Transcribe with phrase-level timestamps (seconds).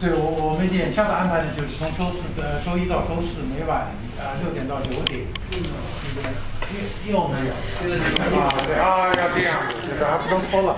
[0.00, 6.22] 对我我们眼下的安排呢，就是从周四呃周一到周四每晚啊六点到九点，这个
[7.10, 7.52] 又又没有
[8.38, 9.58] 啊对啊要这样，
[9.98, 10.76] 这还不能偷懒，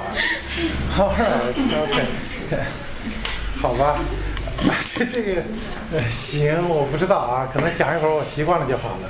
[0.96, 2.06] 好，OK，
[3.60, 4.00] 好吧，
[4.96, 5.42] 这个
[6.30, 9.08] 行我不知道啊，可能讲一会儿我习惯了就好了，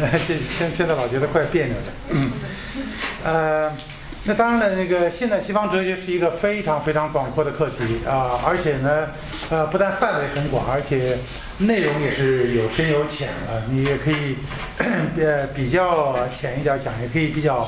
[0.26, 2.32] 这现现在老觉得怪别扭的，嗯，
[3.24, 3.72] 呃。
[4.24, 9.08] 那当然了，那个现代西方哲学是一个非常非常广阔的课题啊，而且呢，
[9.48, 11.16] 呃，不但范围很广，而且
[11.56, 13.62] 内容也是有深有浅的。
[13.70, 14.36] 你也可以
[15.18, 17.66] 呃比较浅一点讲，也可以比较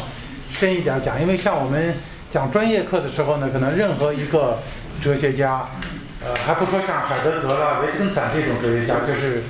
[0.61, 1.19] 深一点讲。
[1.23, 1.95] 因为像我们
[2.31, 4.59] 讲专业课的时候呢，可能任何一个
[5.03, 5.67] 哲学家，
[6.23, 9.43] 呃，还不说像海德格啦、维特根斯坦这种哲学家，就是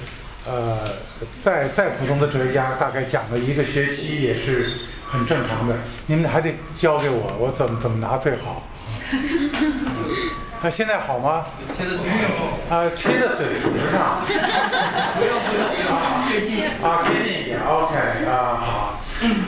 [0.47, 0.93] 呃，
[1.45, 4.71] 再再普通的哲学家，大概讲了一个学期也是。
[5.12, 5.75] 很正常的，
[6.07, 8.62] 你们还得教给我，我怎么怎么拿最好。
[10.65, 11.45] 那现在好吗？
[12.70, 14.25] 啊，贴在嘴唇上。
[15.19, 15.61] 不用不用
[15.92, 16.64] 啊，贴近。
[16.83, 17.92] 啊，贴近一点，OK
[18.25, 19.00] 啊好。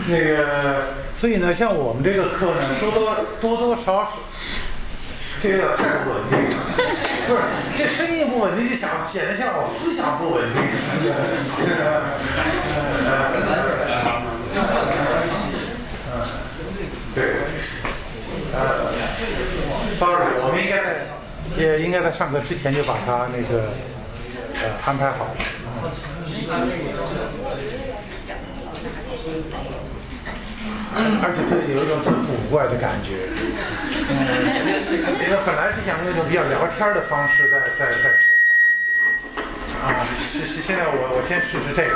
[0.07, 0.85] 那个，
[1.19, 4.13] 所以呢，像我们这个课呢，多多多多少少，
[5.43, 6.57] 这个太不稳定了。
[7.27, 7.41] 不是，
[7.79, 10.61] 这声音不稳定，就想显得像我思想不稳定。
[17.15, 17.23] 对，
[18.53, 18.91] 呃
[20.01, 21.07] ，sorry，我们应该在
[21.57, 23.71] 也应该在上课之前就把它那个
[24.55, 25.31] 呃安排好。
[30.97, 30.99] 而
[31.37, 33.31] 且这有一种很古怪的感觉。
[34.11, 34.11] 嗯，
[35.23, 38.59] 因为本来是想用一种比较聊天的方式在在在说话。
[39.87, 41.95] 啊，是是，现在我我先试试这个。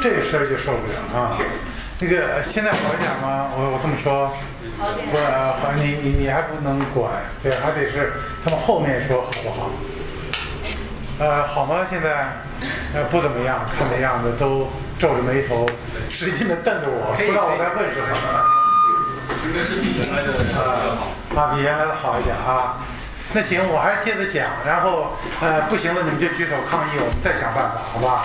[0.00, 1.36] 这事儿就受不了啊！
[2.00, 3.52] 那个现在好一点吗？
[3.52, 4.32] 我我这么说，
[5.12, 7.12] 不好，你你你还不能管，
[7.42, 8.12] 对，还得是
[8.42, 9.70] 他们后面说好不好？
[11.20, 11.84] 呃，好吗？
[11.90, 12.28] 现在
[12.94, 14.66] 呃不怎么样，看那样子都
[14.98, 15.66] 皱着眉头，
[16.08, 18.08] 使劲的瞪着我，不知道我在问什么。
[19.44, 22.80] 应该是比原来的好，啊，比原来的好一点啊。
[23.32, 28.24] 那行，我还接着讲，然后呃不行了，你们就举手抗议，我们再想办法，好吧？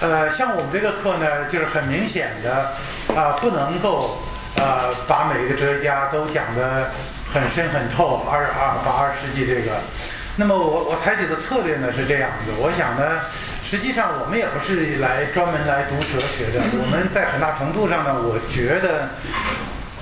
[0.00, 2.72] 呃，像我们这个课呢，就是很明显的
[3.14, 4.18] 啊，不能够
[4.56, 6.90] 呃把每一个哲学家都讲得
[7.32, 9.78] 很深很透，二二把二世纪这个。
[10.36, 13.20] 那么我我采取的策略呢是这样子，我想呢，
[13.70, 19.08] 实际上我们也不是来专门来读哲学的，我们在很大程度上呢，我觉得。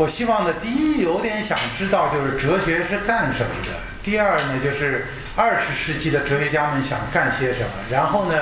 [0.00, 3.72] 我希望呢，第一有点想知道就是哲学是干什么的。
[4.04, 7.70] 第二呢，就是二十世纪的哲学家们想干些什么。
[7.90, 8.34] 然后呢，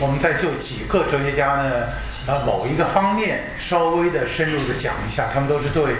[0.00, 1.88] 我们再就几个哲学家呢，
[2.26, 5.96] 呃，某一个方面稍微的深入的讲一下，他们都是对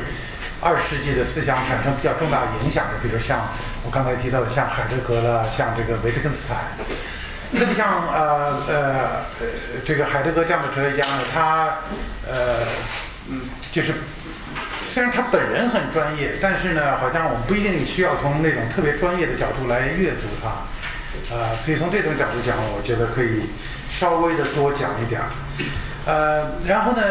[0.61, 2.93] 二世纪的思想产生比较重大影响的。
[3.03, 3.41] 比如像
[3.85, 6.59] 我刚才提到的，像海德格了，像这个维特根斯坦。
[7.53, 9.27] 那么像呃呃
[9.87, 11.69] 这个海德格这样的哲学家呢，他
[12.29, 12.67] 呃
[13.31, 13.41] 嗯
[13.73, 13.95] 就是。
[14.95, 20.65] 虽然他本人很专业，但是呢，好像我们不一定需要从那种特别专业的角度来阅读他，
[21.31, 23.43] 呃，所以从这种角度讲，我觉得可以
[24.01, 25.21] 稍微的多讲一点。
[26.07, 27.03] 呃，然后呢，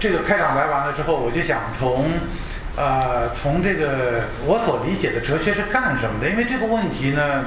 [0.00, 2.10] 这个开场白完了之后，我就想从
[2.76, 7.44] 呃从这个我所理解的哲学是干什么的，因为这个问题呢，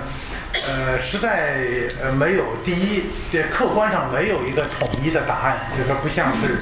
[0.66, 1.60] 呃，实在
[2.02, 3.04] 呃没有第一，
[3.34, 6.56] 这客观上没有一个统一的答案，就是说不像是。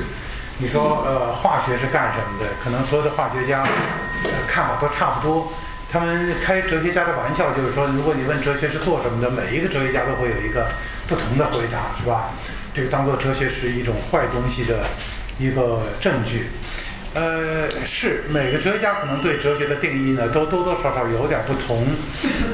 [0.62, 2.46] 你说呃化学是干什么的？
[2.64, 3.64] 可能所有的化学家
[4.24, 5.52] 呃看法都差不多。
[5.92, 10.66] 他们开哲学家的玩笑，就是说，如果你问哲学是做什么的，每一个哲学家都会有一个
[11.08, 12.30] 不同的回答，是吧？
[12.74, 14.86] 这个当做哲学是一种坏东西的
[15.38, 16.48] 一个证据。
[17.14, 21.86] 呃，是每个哲学家可能对哲学的定义呢，都多多少少有点不同。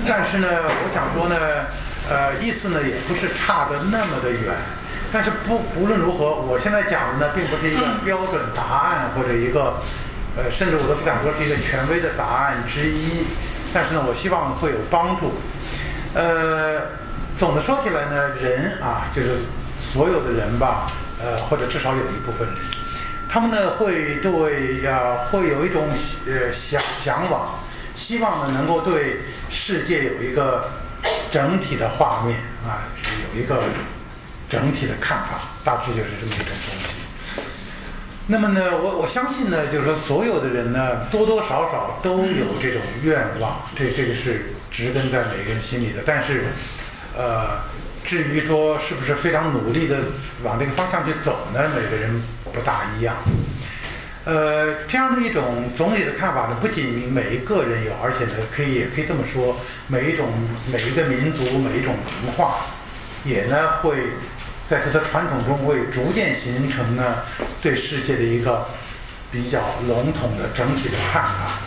[0.08, 1.38] 但是呢，我想说呢，
[2.10, 4.56] 呃，意思呢也不是差的那么的远。
[5.12, 9.80] 但是不不论如何，我现在讲的呢，并不是一个标准答案或者一个
[10.36, 13.26] 呃，甚至我都不敢说是一个权威的答案之一。
[13.74, 15.32] 但是呢，我希望会有帮助。
[16.14, 16.82] 呃，
[17.40, 19.40] 总的说起来呢，人啊，就是
[19.94, 20.92] 所有的人吧，
[21.24, 22.58] 呃，或者至少有一部分人，
[23.30, 25.88] 他们呢会对呀，会有一种
[26.26, 26.34] 呃
[26.70, 27.56] 想向往，
[27.96, 30.70] 希望呢能够对世界有一个
[31.32, 32.38] 整体的画面
[32.68, 32.84] 啊，
[33.34, 33.64] 有一个。
[34.50, 37.44] 整体的看法大致就是这么一种东西。
[38.30, 46.04] 那么呢，我我相信呢，就是说所有的人呢，多多少少都有这种愿望，这这个是植根在每个人心里的。
[46.06, 46.48] 但是，
[47.18, 47.60] 呃，
[48.06, 49.98] 至于说是不是非常努力的
[50.44, 52.22] 往这个方向去走呢，每个人
[52.54, 53.16] 不大一样。
[54.26, 59.56] 呃，这样的一种总体的看法呢，不仅每一个人有，而且呢，可以也可以这么说，
[59.88, 60.28] 每一种
[60.70, 61.96] 每一个民族每一种
[62.26, 62.66] 文化，
[63.24, 63.96] 也呢会
[64.70, 67.24] 在它的传统中会逐渐形成呢
[67.62, 68.66] 对世界的一个
[69.32, 71.60] 比较笼统的整体的看法。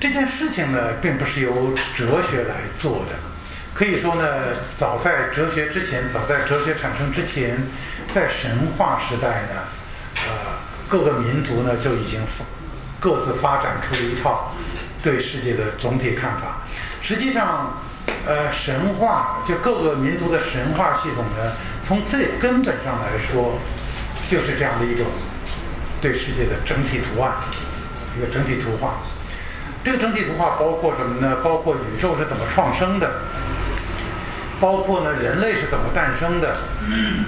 [0.00, 3.14] 这件事情呢，并不是由哲学来做的，
[3.74, 4.24] 可以说呢，
[4.78, 7.56] 早在哲学之前，早在哲学产生之前，
[8.14, 9.62] 在神话时代呢，
[10.26, 10.74] 呃。
[10.86, 12.20] 各个民族呢就已经
[13.00, 14.52] 各自发展出了一套
[15.02, 16.58] 对世界的总体看法。
[17.02, 17.72] 实际上，
[18.26, 21.52] 呃，神话就各个民族的神话系统呢，
[21.86, 23.58] 从最根本上来说，
[24.30, 25.06] 就是这样的一种
[26.00, 27.32] 对世界的整体图案，
[28.16, 28.94] 一个整体图画。
[29.84, 31.36] 这个整体图画包括什么呢？
[31.44, 33.10] 包括宇宙是怎么创生的，
[34.58, 36.56] 包括呢人类是怎么诞生的，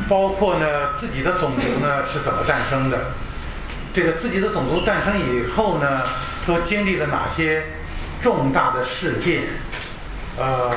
[0.08, 0.66] 包括呢
[0.98, 2.98] 自己的种族呢是怎么诞生的。
[3.92, 6.02] 这个自己的种族诞生以后呢，
[6.46, 7.62] 都经历了哪些
[8.22, 9.42] 重大的事件？
[10.38, 10.70] 呃，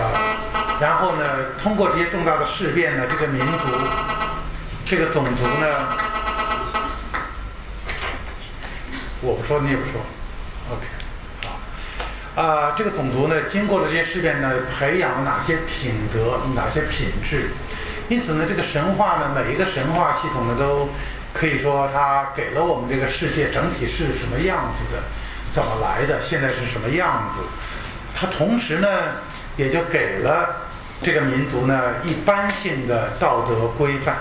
[0.79, 1.23] 然后呢，
[1.61, 3.67] 通过这些重大的事变呢，这个民族、
[4.85, 5.67] 这个种族呢，
[9.21, 10.01] 我不说你也不说
[10.71, 10.85] ，OK，
[12.35, 17.49] 好，啊，这个种族呢，经过了这些事变呢，培养了哪些品德、哪些品质？
[18.09, 20.89] 因此呢，这个神话呢，每一个神话系统呢，都。
[21.31, 24.99] 可以说，它给了我们这个世界整体是什么样子的，
[25.53, 27.43] 怎么来的，现在是什么样子。
[28.15, 28.87] 它同时呢，
[29.59, 30.55] 也就给了
[31.03, 34.15] 这个民族呢一般性的道德规范。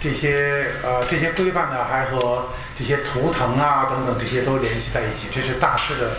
[0.00, 2.46] 这些呃这些规范呢，还和
[2.78, 6.10] 这些图腾啊等等这些都联系在一起，这是大势的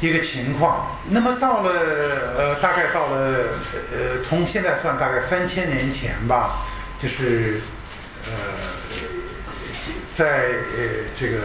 [0.00, 0.98] 一个情况。
[1.08, 1.70] 那么到了
[2.36, 3.16] 呃大概到了
[3.92, 6.66] 呃从现在算大概三千年前吧，
[7.00, 7.60] 就是。
[8.28, 8.32] 呃，
[10.18, 10.82] 在呃
[11.16, 11.38] 这个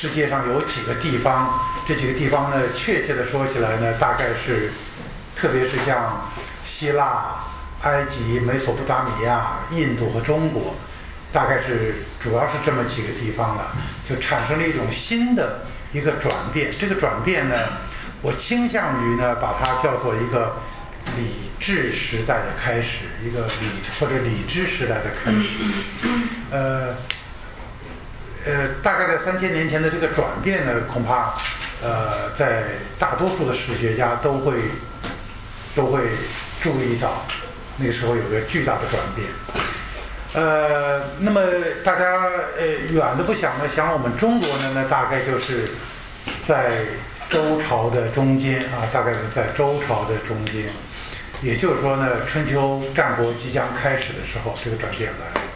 [0.00, 4.70] 世界上有几个地方，这几个地方呢，确切的说起来呢，大概是，
[5.36, 6.30] 特别是像
[6.78, 7.34] 希腊、
[7.82, 10.74] 埃及、美索不达米亚、印度和中国，
[11.32, 13.72] 大概是主要是这么几个地方了，
[14.08, 15.62] 就产生了一种新的
[15.92, 16.72] 一个转变。
[16.78, 17.54] 这个转变呢，
[18.22, 20.54] 我倾向于呢，把它叫做一个。
[21.16, 22.88] 理智时代的开始，
[23.24, 25.48] 一个理或者理智时代的开始，
[26.50, 26.94] 呃
[28.48, 31.34] 呃，大概在三千年前的这个转变呢，恐怕
[31.82, 32.62] 呃，在
[32.98, 34.54] 大多数的史学家都会
[35.76, 36.00] 都会
[36.62, 37.26] 注意到，
[37.76, 39.28] 那时候有个巨大的转变。
[40.32, 41.42] 呃，那么
[41.84, 42.04] 大家
[42.56, 45.68] 呃远的不想呢，想我们中国呢，那大概就是
[46.46, 46.86] 在
[47.28, 50.64] 周朝的中间啊，大概是在周朝的中间。
[51.42, 55.46] 也就是说呢，春秋战国即将开始的时候，这个转变来了。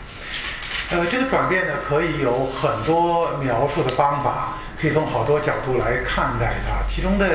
[0.92, 6.84] 呃，这个转变呢，可以有很多描述的方法，可以从好多角度来看待它。
[6.94, 7.26] 其中的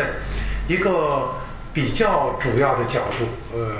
[0.67, 1.33] 一个
[1.73, 3.71] 比较主要的角度，呃，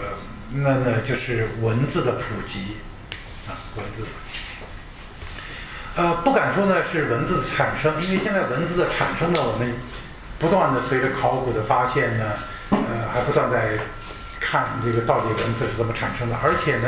[0.51, 2.77] 那呢就是文字的普及
[3.47, 4.07] 啊，文字。
[5.95, 9.71] 呃，不敢说呢是文字的产生，因为现在文字的产生呢，我们
[10.39, 12.25] 不断的随着考古的发现呢，
[12.71, 13.77] 呃，还不断在。
[14.39, 16.88] 看这个到底文字是怎么产生的，而且呢，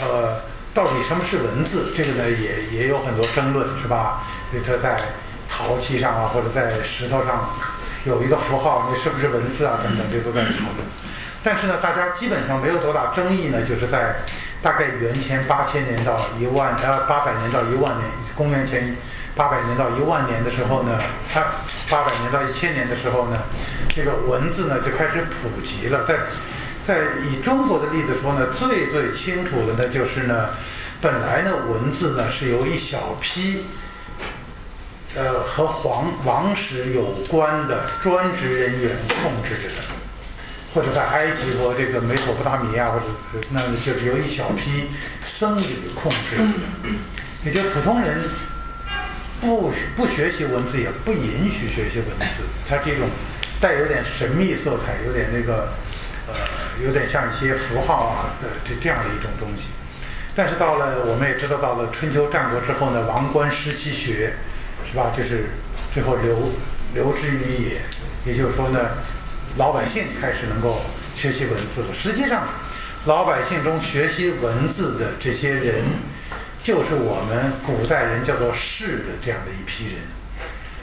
[0.00, 0.36] 呃，
[0.74, 4.22] 到底什么是文字，这个呢也也有很多争论，是吧？
[4.50, 5.02] 比如说在
[5.50, 7.50] 陶器上啊，或者在石头上
[8.04, 9.80] 有一个符号，那是不是文字啊？
[9.84, 10.80] 等等，这都在讨论。
[11.44, 14.16] 但是呢，大家基本上没有多大争议呢，就是在
[14.62, 18.96] 大概元前八千年到一万呃八百年到一万年，公元前
[19.36, 20.98] 八百年到一万年的时候呢，
[21.34, 21.44] 它
[21.90, 23.36] 八百年到一千年的时候呢，
[23.94, 26.14] 这个文字呢就开始普及了，在。
[26.84, 26.98] 在
[27.30, 30.50] 以中国的例子说呢，最最清楚的呢就是呢，
[31.00, 33.64] 本来呢文字呢是由一小批，
[35.14, 39.74] 呃和皇王室有关的专职人员控制着的，
[40.74, 43.04] 或者在埃及和这个美索不达米亚或者
[43.50, 44.88] 那就是由一小批
[45.38, 46.42] 僧侣控制的，
[47.44, 48.24] 也就普通人
[49.40, 53.08] 不不学习文字也不允许学习文字，它这种
[53.60, 55.68] 带有点神秘色彩，有点那个。
[56.28, 56.34] 呃，
[56.84, 59.62] 有点像一些符号啊，呃，这这样的一种东西。
[60.34, 64.32] 但是到了，我们也知道，到了春秋战国之后呢，王官失其学，
[64.90, 65.12] 是吧？
[65.16, 65.44] 就是
[65.92, 66.50] 最后流
[66.94, 67.80] 流之于野。
[68.24, 68.78] 也就是说呢，
[69.56, 70.80] 老百姓开始能够
[71.16, 71.88] 学习文字了。
[72.02, 72.46] 实际上，
[73.04, 75.84] 老百姓中学习文字的这些人，
[76.62, 79.96] 就是我们古代人叫做士的这样的一批人。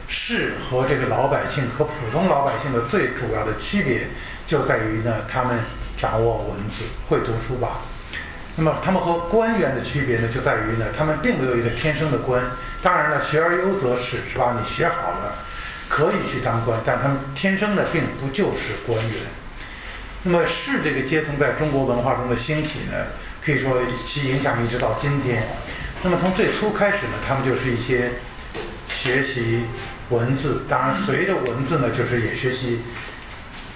[0.10, 4.02] 士和这个老百姓和普通老百姓的最主要的区别。
[4.48, 5.60] 就在于呢，他们
[6.02, 7.82] 掌握文字，会读书吧。
[8.56, 12.44] 那么他们和官员的区别呢，就在于呢，他们并没有一个天生的官。
[12.82, 14.58] 当然了，学而优则仕，是吧？
[14.60, 15.36] 你学好了
[15.88, 19.18] 可以去当官，但他们天生的并不就是官员。
[20.24, 23.06] 那么士这个阶层在中国文化中的兴起呢，
[23.46, 23.80] 可以说
[24.12, 25.48] 其影响一直到今天。
[26.02, 28.12] 那么从最初开始呢，他们就是一些
[28.90, 29.64] 学习
[30.10, 32.82] 文字，当然随着文字呢，就是也学习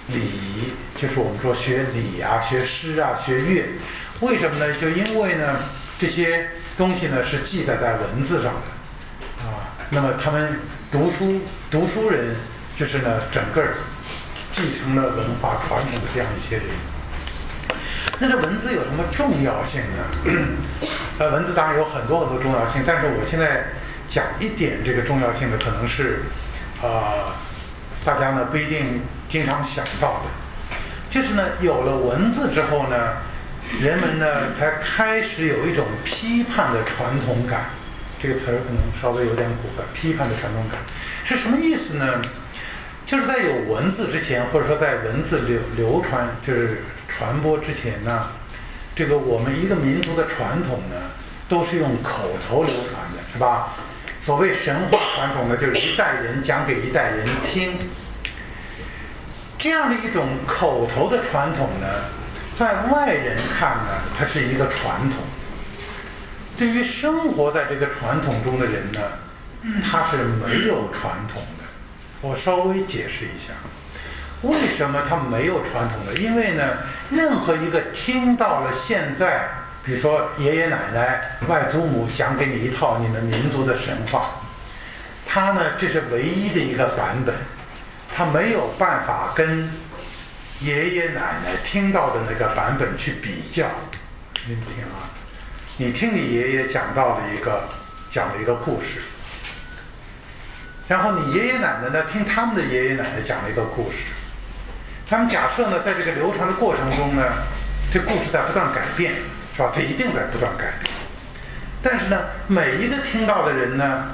[0.08, 3.64] 礼仪，就是我们说学礼啊、学诗啊、学乐。
[4.20, 4.74] 为什么呢？
[4.80, 5.60] 就因为呢，
[5.98, 9.70] 这些东西呢是记载在文字上的啊。
[9.90, 10.58] 那么他们
[10.90, 12.34] 读书读书人，
[12.76, 13.62] 就是呢整个
[14.54, 16.66] 继承了文化传统的这样一些人。
[18.18, 20.86] 那这文字有什么重要性呢？
[21.18, 23.64] 呃，文字当然有很多很多重要性，但是我现在
[24.14, 26.22] 讲一点这个重要性的，可能是
[26.80, 27.34] 呃
[28.04, 30.30] 大家呢不一定经常想到的，
[31.10, 32.96] 就是呢有了文字之后呢。
[33.80, 37.70] 人们呢才开始有一种批判的传统感，
[38.20, 39.82] 这个词儿可能稍微有点古怪。
[39.94, 40.78] 批判的传统感
[41.24, 42.20] 是什么意思呢？
[43.06, 48.28] 就是在有文字之前，或者说在文字流流传就是传播之前呢，
[48.94, 50.96] 这个我们一个民族的传统呢，
[51.48, 53.72] 都是用口头流传的，是吧？
[54.24, 57.78] 所谓神话传统呢，就是一代人讲给一代人听，
[59.58, 61.86] 这样的一种口头的传统呢。
[62.56, 65.18] 在外人看呢，它是一个传统；
[66.56, 69.00] 对于生活在这个传统中的人呢，
[69.90, 71.64] 他是没有传统的。
[72.20, 73.52] 我稍微解释一下，
[74.42, 76.14] 为什么他没有传统的？
[76.14, 76.64] 因为呢，
[77.10, 79.48] 任何一个听到了现在，
[79.84, 84.30] 比如说爷爷奶奶、外祖母讲给你一套你们民族的神话，
[85.26, 87.34] 他呢这是唯一的一个版本，
[88.16, 89.70] 他没有办法跟。
[90.60, 93.66] 爷爷奶奶听到的那个版本去比较，
[94.46, 95.10] 你听啊，
[95.76, 97.68] 你听你爷爷讲到了一个
[98.12, 99.02] 讲了一个故事，
[100.86, 103.96] 然后你爷爷奶奶呢听他们的爷爷奶奶讲了一个故事，
[105.10, 107.22] 他们假设呢在这个流传的过程中呢，
[107.92, 109.12] 这故事在不断改变，
[109.56, 109.72] 是吧？
[109.74, 110.94] 它一定在不断改变，
[111.82, 114.04] 但是呢，每一个听到的人呢，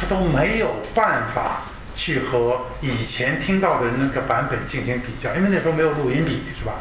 [0.00, 1.62] 他都没有办法。
[1.98, 6.74] 去和以前听到的那个版本进行比较，因为那时候没有录音笔，是吧？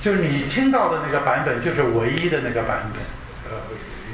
[0.00, 3.02] 就是你听到的那个版本就是唯一的那个版本，
[3.50, 3.58] 呃，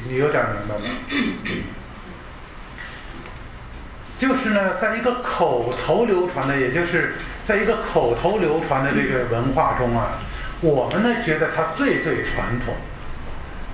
[0.08, 0.84] 你有点明白吗？
[4.18, 7.12] 就是呢，在一个口头流传的，也就是
[7.46, 10.18] 在一个口头流传的这个文化中啊，
[10.60, 12.74] 我们呢觉得它最最传统，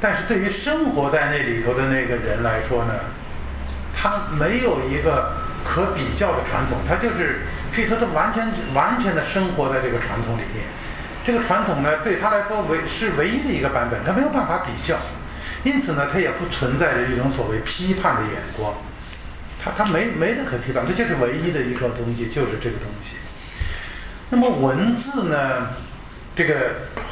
[0.00, 2.94] 但是对于生活在那里头的那个人来说呢？
[3.96, 5.32] 他没有一个
[5.64, 7.38] 可比较的传统，他就是
[7.74, 10.66] 可以说是完全完全的生活在这个传统里面。
[11.24, 14.98] 这个传统呢，对他来说唯是唯一的一个版本，他没有办法比较，
[15.62, 18.74] 因此呢，他也不存在着一种所谓批判的眼光。
[19.64, 23.16] 他他没没得可批判，这就是唯一的一个东西，就是这个东西。
[24.28, 25.68] 那么文字呢，
[26.36, 26.54] 这个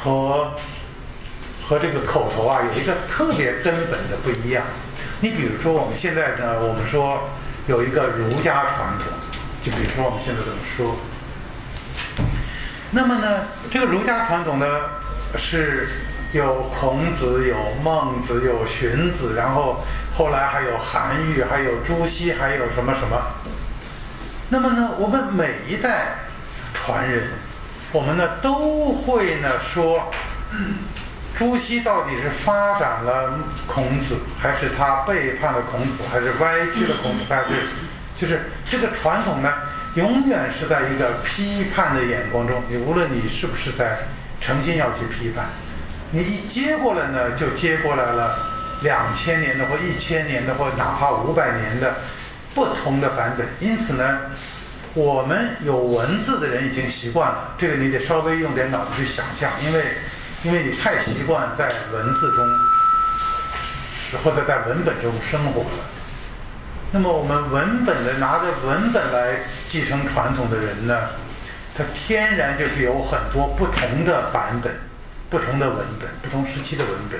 [0.03, 0.51] 和
[1.65, 4.63] 和这个口头啊，有一个特别根本的不一样。
[5.21, 7.21] 你比如说，我们现在呢，我们说
[7.67, 9.07] 有一个儒家传统，
[9.63, 10.95] 就比如说我们现在这么说。
[12.91, 14.65] 那么呢，这个儒家传统呢，
[15.37, 15.87] 是
[16.33, 19.81] 有孔子、有孟子、有荀子，然后
[20.17, 23.17] 后来还有韩愈、还有朱熹，还有什么什么。
[24.49, 26.07] 那么呢，我们每一代
[26.73, 27.29] 传人，
[27.93, 30.11] 我们呢都会呢说。
[31.35, 37.23] 朱熹到底是发展了孔子，还是他背叛了孔子，还是歪曲了孔子？
[37.27, 37.49] 还是
[38.19, 39.51] 就是这个传统呢？
[39.95, 42.61] 永远是在一个批判的眼光中。
[42.69, 43.97] 你无论你是不是在
[44.41, 45.45] 诚心要去批判，
[46.11, 48.37] 你一接过来呢，就接过来了
[48.81, 51.95] 两千年的或一千年的或哪怕五百年的
[52.53, 53.47] 不同的版本。
[53.59, 54.19] 因此呢，
[54.93, 59.83] 我们有文字的人已经习惯了，这个你得稍微用点脑子去想象，因为。
[60.43, 62.45] 因为你太习惯在文字中，
[64.25, 65.79] 或者在文本中生活了，
[66.91, 69.37] 那么我们文本的拿着文本来
[69.71, 70.99] 继承传统的人呢，
[71.77, 74.69] 他天然就是有很多不同的版本、
[75.29, 77.17] 不同的文本、不同时期的文本，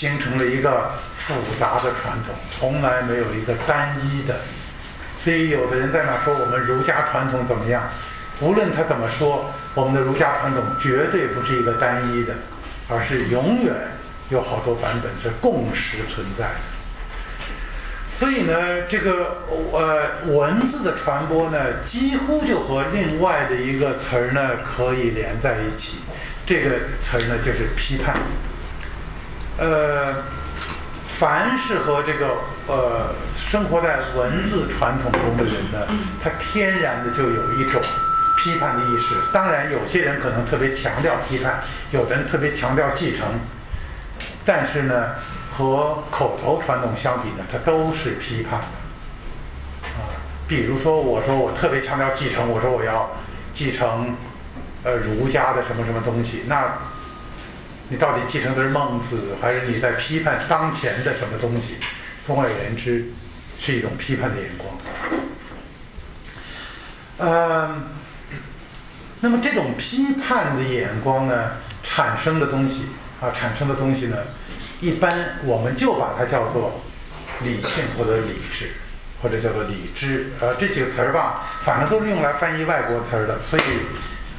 [0.00, 0.90] 形成了一个
[1.28, 4.34] 复杂的传统，从来没有一个单一的。
[5.24, 7.82] 所以有的人在那说我们儒家传统怎么样？
[8.40, 12.34] 无论他怎么说，我们的儒家传统绝对不是一个单一的，
[12.88, 13.72] 而是永远
[14.30, 16.46] 有好多版本是共识存在。
[18.18, 18.52] 所以呢，
[18.88, 19.36] 这个
[19.72, 21.58] 呃文字的传播呢，
[21.90, 25.98] 几乎就和另外的一个词儿呢可以连在一起。
[26.44, 26.70] 这个
[27.04, 28.16] 词儿呢就是批判。
[29.58, 30.14] 呃，
[31.22, 32.34] 凡是和这个
[32.66, 33.14] 呃
[33.48, 35.86] 生活在文字传统中的人呢，
[36.20, 37.80] 他天然的就有一种
[38.38, 39.14] 批判的意识。
[39.32, 41.62] 当然，有些人可能特别强调批判，
[41.92, 43.24] 有的人特别强调继承。
[44.44, 45.10] 但是呢，
[45.56, 48.66] 和口头传统相比呢，它都是批判的。
[49.94, 50.10] 啊，
[50.48, 53.08] 比如说，我说我特别强调继承，我说我要
[53.54, 54.12] 继承
[54.82, 56.64] 呃儒家的什么什么东西，那。
[57.92, 61.76] 你到底继承的是孟子，还是你在批判当前的什么东西？
[62.26, 63.04] 总而言之，
[63.60, 64.70] 是一种批判的眼光。
[67.18, 67.82] 嗯，
[69.20, 71.50] 那么这种批判的眼光呢，
[71.84, 72.86] 产生的东西
[73.20, 74.16] 啊，产生的东西呢，
[74.80, 76.80] 一般我们就把它叫做
[77.42, 78.70] 理性或者理智，
[79.20, 80.32] 或者叫做理智。
[80.40, 83.62] 呃，这几个词儿吧，反正都是用来翻译外国词儿的，所以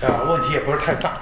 [0.03, 1.22] 啊，问题也不是太大。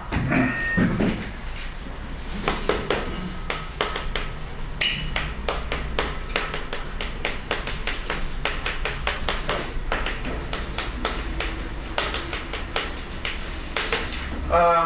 [14.50, 14.86] 呃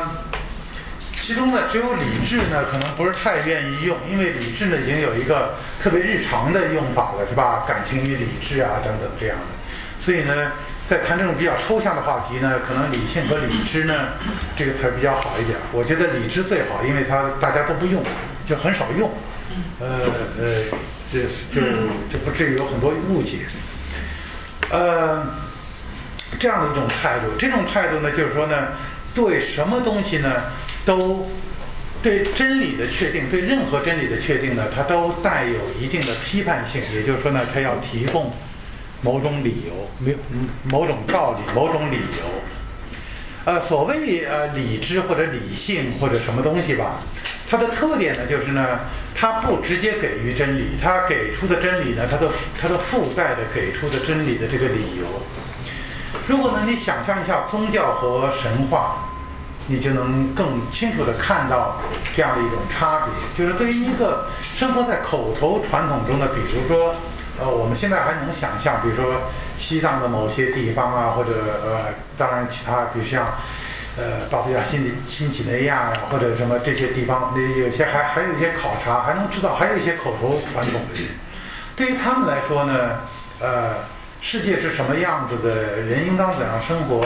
[1.26, 7.66] 其中呢，只有理智呢，可能不是太愿意用，因为理智呢已经有一个特别日常的用法了，是吧？
[7.68, 10.06] 感情与理智啊，等等这样的。
[10.06, 10.52] 所以呢，
[10.88, 14.10] 在谈这种比较抽象的话题呢，可能理性和理智呢
[14.56, 15.58] 这个词儿比较好一点。
[15.72, 18.04] 我觉得理智最好，因为它大家都不用，
[18.48, 19.10] 就很少用。
[19.80, 19.88] 呃
[20.38, 20.64] 呃，
[21.12, 21.24] 这
[21.54, 21.62] 就
[22.12, 23.40] 就不至于有很多误解。
[24.70, 25.26] 呃，
[26.40, 28.68] 这样的一种态度，这种态度呢，就是说呢，
[29.14, 30.30] 对什么东西呢？
[30.86, 31.28] 都
[32.04, 36.80] 对真理的确定，对任何真理的确定呢，它都带有一定的批判性。
[36.94, 38.32] 也就是说呢，它要提供
[39.02, 40.18] 某种理由，没有
[40.64, 42.24] 某种道理， 某种理由。
[43.46, 47.02] 呃，所谓呃理智或者理性或者什么东西吧，
[47.50, 48.80] 它的特点呢，就是呢，
[49.16, 55.06] 它不直接给予真理，它给出的真理呢，它的它的附带着给出的真理的这个理由。
[56.28, 58.98] 如果呢，你想象一下宗教和神话。
[59.68, 61.82] 你就能更清楚的看到
[62.16, 66.94] 这样的一种差别，就是对于一个生活在口头传统中的，比如说，
[67.40, 69.22] 呃，我们现在还能想象，比如说
[69.60, 71.32] 西藏的某些地方啊，或者
[71.64, 73.28] 呃，当然其他，比如像
[73.98, 81.10] 呃，巴布亚新新几内亚呀，或者什么这些地方，那有些还还有一些考察，还能知道，还有一些口头传统的人，
[81.76, 83.00] 对于他们来说呢，
[83.40, 83.76] 呃，
[84.22, 87.06] 世界是什么样子的，人应当怎样生活。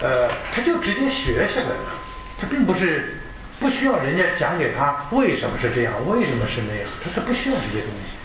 [0.00, 1.94] 呃，他就直接学下来了，
[2.40, 3.22] 他并不是
[3.60, 8.21] 不需要人家讲给他为什么是这样，为什么是那样，他是不需要这些东西。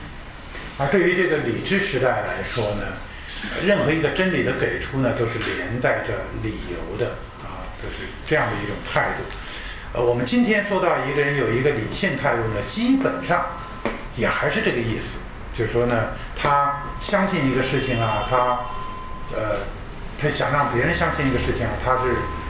[0.78, 2.84] 而对于这个理智时代来说呢，
[3.66, 6.14] 任何一个真理的给出呢，都是连带着
[6.44, 7.12] 理由的
[7.42, 9.24] 啊，就是这样的一种态度。
[9.94, 13.46] 呃，我们今天说到一个人有一个理性态度呢，基本上
[14.16, 18.38] 也还是这个意思，就是说呢，他相信一个事情啊，他
[19.36, 19.60] 呃。
[20.20, 22.10] 他想让别人相信一个事情啊，他是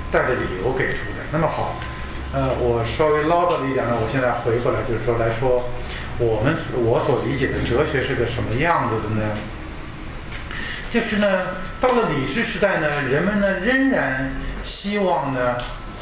[0.09, 1.27] 带着理由给出的。
[1.33, 1.75] 那么好，
[2.31, 5.67] 呃，我稍微唠叨了一点呢，我现在回过来就是说来说，
[6.19, 9.37] 我们我所理解的哲学是个什么样子的呢？
[10.91, 11.47] 就是呢，
[11.79, 14.31] 到了理智时代呢，人们呢仍然
[14.65, 15.57] 希望呢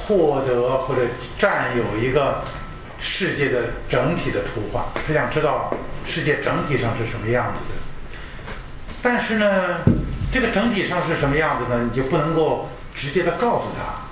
[0.06, 1.01] 获得或者
[1.39, 2.43] 占有一个
[3.01, 5.73] 世界的整体的图画，他想知道
[6.08, 7.80] 世界整体上是什么样子的。
[9.01, 9.47] 但是呢。
[10.34, 11.89] 这个整体上是什么样子呢？
[11.89, 14.04] 你就不能够直接的告诉他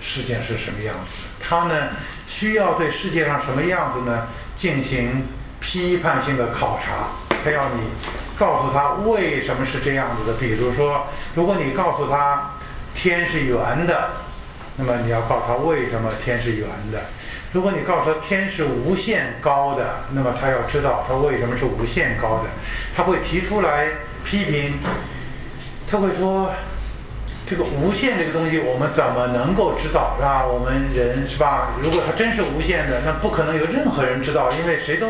[0.00, 1.10] 世界是什么样子。
[1.38, 1.88] 他呢
[2.26, 4.26] 需要对世界上什么样子呢
[4.58, 5.22] 进行
[5.66, 7.08] 批判性的考察。
[7.44, 7.82] 他要你
[8.38, 10.38] 告诉他为什么是这样子的。
[10.38, 12.50] 比如说，如果你告诉他
[12.94, 14.10] 天是圆的，
[14.76, 16.98] 那么你要告诉他为什么天是圆的。
[17.52, 22.50] 如果你告诉他天是无限高的，那么他要知道他为什么是无限高的。
[22.96, 23.88] 他会提出来
[24.24, 24.74] 批评。
[25.88, 26.50] 他会说，
[27.48, 30.16] 这个无限这个东西，我们怎么能够知道？
[30.16, 30.44] 是吧？
[30.44, 31.68] 我们人是吧？
[31.80, 35.06] 如果它真是无限的，那不可能有任何人知道，因为谁都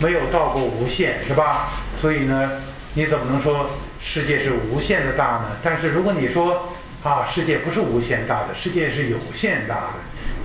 [0.00, 1.70] 没有到过无限，是吧？
[2.00, 2.50] 所以呢，
[2.94, 5.56] 你怎么能说世界是无限的大呢？
[5.62, 6.68] 但是如果你说
[7.02, 9.94] 啊，世界不是无限大的，世界是有限大的，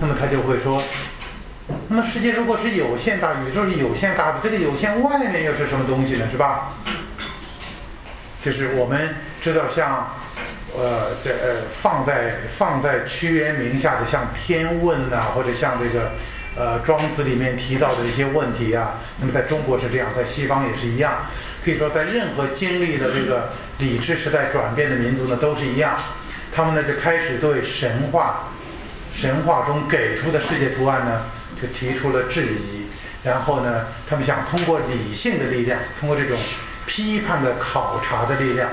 [0.00, 0.82] 那么他就会说，
[1.88, 6.26] 那么世界如果是有限大，宇宙是有限大的，这个有限外面又是什么东西呢？
[6.30, 6.74] 是吧？
[8.44, 10.06] 就是我们知道，像
[10.76, 16.12] 呃，这呃，放在放在屈原名下的像《天问》呐，或者像这个
[16.56, 21.12] 呃《庄子》里面提到的一些问题啊，那么在中国是这样，在西方也是一样。
[21.64, 25.98] 可以说，在任何经历的这个理智时代转变的民族呢，都是一样。
[26.54, 28.48] 他们呢就开始对神话
[29.20, 31.22] 神话中给出的世界图案呢，
[31.60, 32.86] 就提出了质疑。
[33.22, 36.38] 然后呢，他们想通过理性的力量，通过这种
[36.86, 38.70] 批判的考察的力量，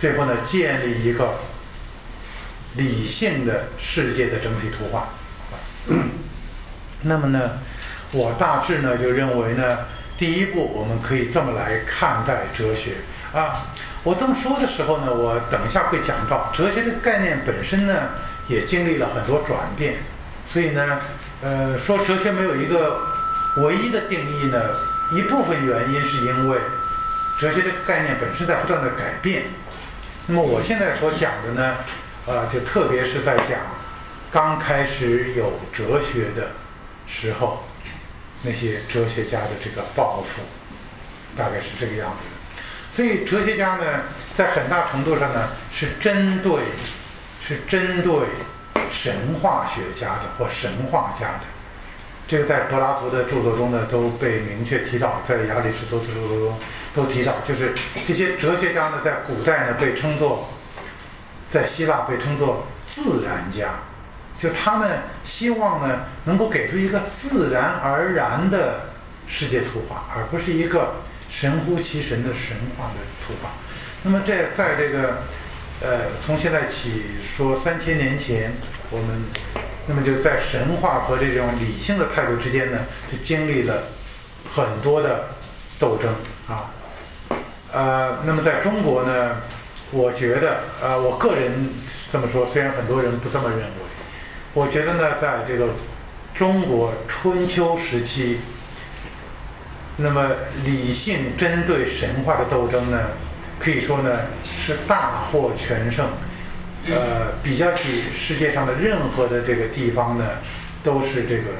[0.00, 1.34] 最后呢，建立一个
[2.74, 5.08] 理性的世界的整体图画。
[7.02, 7.50] 那么呢，
[8.12, 9.78] 我大致呢就认为呢，
[10.18, 12.92] 第一步我们可以这么来看待哲学
[13.32, 13.66] 啊。
[14.02, 17.94] 我这么说的时候呢，我等一下会讲到哲学这个概念本身呢，
[18.48, 19.94] 也经历了很多转变。
[20.52, 21.00] 所以呢，
[21.42, 22.98] 呃，说哲学没有一个
[23.56, 24.58] 唯一的定义呢，
[25.12, 26.58] 一部分原因是因为
[27.38, 29.42] 哲学这个概念本身在不断的改变。
[30.26, 31.74] 那么我现在所讲的呢，
[32.26, 33.58] 呃，就特别是在讲
[34.32, 36.48] 刚开始有哲学的
[37.08, 37.58] 时候，
[38.42, 40.42] 那些哲学家的这个抱负，
[41.36, 42.96] 大概是这个样子。
[42.96, 43.84] 所以哲学家呢，
[44.36, 46.62] 在很大程度上呢，是针对，
[47.46, 48.12] 是针对
[49.02, 51.40] 神话学家的或神话家的。
[52.28, 56.58] 这个在柏拉图的著作中呢，都被明确提到，在亚里士多德著作中
[56.94, 57.72] 都提到，就是
[58.08, 60.48] 这些哲学家呢，在古代呢，被称作，
[61.52, 63.68] 在希腊被称作自然家，
[64.40, 68.80] 就他们希望呢，能够给出一个自然而然的
[69.28, 70.94] 世界图画，而不是一个。
[71.28, 73.50] 神乎其神的神话的图画，
[74.04, 75.18] 那么在在这个
[75.82, 77.02] 呃从现在起
[77.36, 78.52] 说三千年前，
[78.90, 79.22] 我们
[79.86, 82.78] 那么就在神话和这种理性的态度之间呢，
[83.10, 83.82] 就经历了
[84.54, 85.24] 很多的
[85.78, 86.14] 斗争
[86.48, 86.70] 啊。
[87.72, 89.36] 呃，那么在中国呢，
[89.90, 91.68] 我觉得呃我个人
[92.12, 93.85] 这么说，虽然很多人不这么认为，
[94.56, 95.68] 我觉得呢，在这个
[96.34, 98.40] 中国春秋时期。
[99.98, 100.30] 那么，
[100.64, 102.98] 理性针对神话的斗争呢，
[103.60, 104.10] 可以说呢
[104.66, 106.08] 是大获全胜。
[106.88, 110.24] 呃，比较起世界上的任何的这个地方呢，
[110.82, 111.50] 都是这个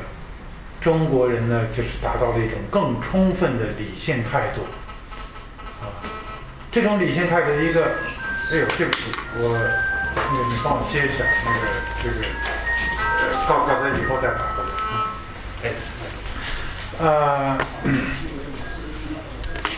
[0.81, 4.63] 中国人呢，就是达到了一种更充分的理性态度。
[5.85, 5.93] 啊，
[6.73, 7.85] 这种理性态度的一个，
[8.53, 9.01] 哎呦，对不起，
[9.37, 9.53] 我，
[10.15, 11.61] 那个你帮我接一下，那个
[12.03, 12.27] 这个，
[13.49, 14.71] 告告才以后再打过来。
[15.65, 15.71] 哎。
[16.99, 17.59] 呃，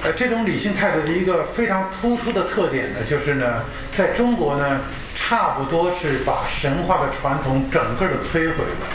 [0.05, 3.65] 呃，这种理性态度的一个非常突出的特点呢，就是呢，
[3.97, 4.81] 在中国呢，
[5.17, 8.87] 差不多是把神话的传统整个的摧毁了。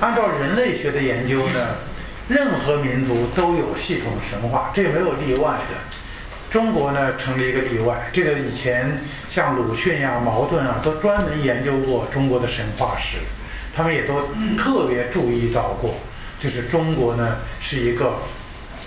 [0.00, 1.74] 按照人类学的研究呢，
[2.28, 5.74] 任何民族都有系统神话，这没有例外的。
[6.52, 8.08] 中国呢，成了一个例外。
[8.12, 8.96] 这个以前
[9.34, 13.18] 像鲁迅呀、茅盾啊，都专门研究过中国的神话史，
[13.76, 15.94] 他们也都特别注意到过。
[16.40, 18.18] 就是中国呢，是一个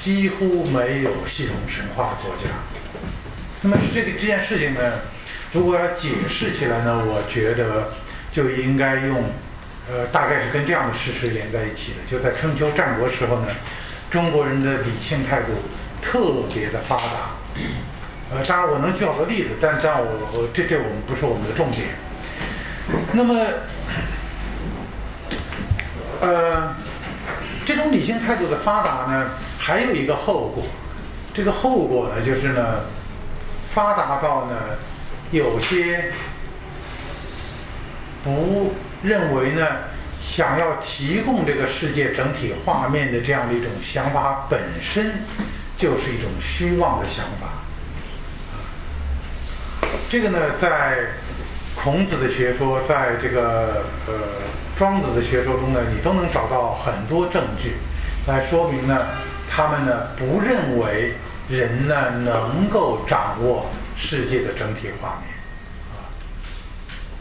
[0.03, 2.51] 几乎没有系统神话的国家。
[3.61, 4.79] 那么这个这件事情呢，
[5.53, 7.91] 如果要解释起来呢，我觉得
[8.31, 9.23] 就应该用
[9.89, 12.11] 呃，大概是跟这样的事实连在一起的。
[12.11, 13.47] 就在春秋战国时候呢，
[14.11, 15.47] 中国人的理性态度
[16.03, 16.19] 特
[16.53, 17.31] 别的发达。
[18.29, 21.87] 呃，当然我能举好多例子，但这样我我这这我们不是我们的重点。
[23.13, 23.33] 那么，
[26.21, 26.75] 呃。
[27.65, 30.63] 这种理性态度的发达呢，还有一个后果。
[31.33, 32.79] 这个后果呢，就是呢，
[33.73, 34.55] 发达到呢，
[35.31, 36.13] 有些
[38.23, 38.71] 不
[39.03, 39.67] 认为呢，
[40.33, 44.61] 想要提供这个世界整体画面的这样的一种想法本
[44.93, 45.11] 身
[45.77, 47.49] 就是一种虚妄的想法。
[50.09, 50.99] 这个呢，在。
[51.83, 54.13] 孔子的学说，在这个呃
[54.77, 57.75] 庄子的学说中呢，你都能找到很多证据，
[58.25, 59.05] 来说明呢，
[59.49, 61.13] 他们呢不认为
[61.47, 65.29] 人呢能够掌握世界的整体画面，
[65.93, 65.95] 啊，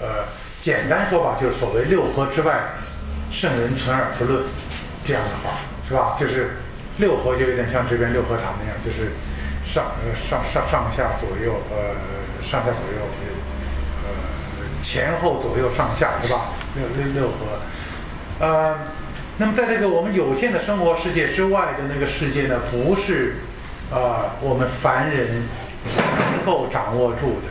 [0.00, 0.24] 呃，
[0.64, 2.58] 简单说吧，就是所谓六合之外，
[3.30, 4.42] 圣人存而不论
[5.06, 6.16] 这样的话，是吧？
[6.18, 6.56] 就是
[6.98, 9.12] 六合就有点像这边六合塔那样，就是
[9.72, 9.84] 上
[10.28, 11.94] 上上上下左右呃
[12.50, 13.04] 上下左右。
[14.96, 16.46] 前后左右上下对吧？
[16.74, 17.60] 六六六合，
[18.40, 18.74] 呃，
[19.36, 23.34] 那么在这个我们有限的生活世界之外的那个世界呢，不是
[23.90, 25.42] 呃我们凡人
[25.84, 27.48] 能够掌握住的。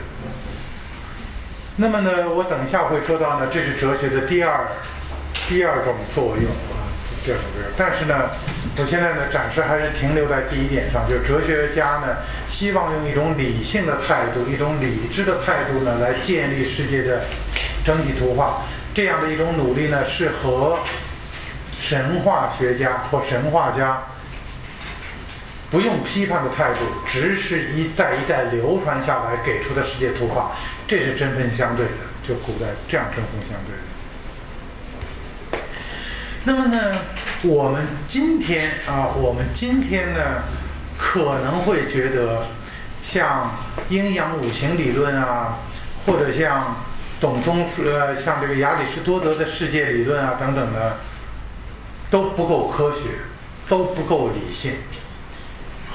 [1.75, 4.65] 那么呢，我等一下会说到呢，这是哲学的第二
[5.47, 6.45] 第二种作用
[7.25, 7.71] 啊，第二种作用。
[7.77, 8.29] 但是呢，
[8.77, 12.15] 我现在呢暂时还是停留在第一点上，就是哲学家呢。
[12.57, 17.21] 希望用一种理性的态度，一种理智的态度呢，来建立世界的
[17.83, 18.61] 整体图画。
[18.93, 20.79] 这样的一种努力呢，是和
[21.89, 24.01] 神话学家或神话家
[25.69, 26.79] 不用批判的态度，
[27.11, 30.51] 只是一代一代流传下来给出的世界图画，
[30.87, 31.91] 这是针锋相对的。
[32.25, 33.94] 就古代这样针锋相对的。
[36.47, 36.99] 那么呢，
[37.41, 40.43] 我们今天啊，我们今天呢，
[40.95, 42.45] 可能会觉得
[43.11, 43.49] 像
[43.89, 45.57] 阴阳五行理论啊，
[46.05, 46.75] 或者像
[47.19, 50.97] 董仲呃，像这个亚里士多德的世界理论啊等等的，
[52.11, 53.09] 都不够科学，
[53.67, 54.71] 都不够理性，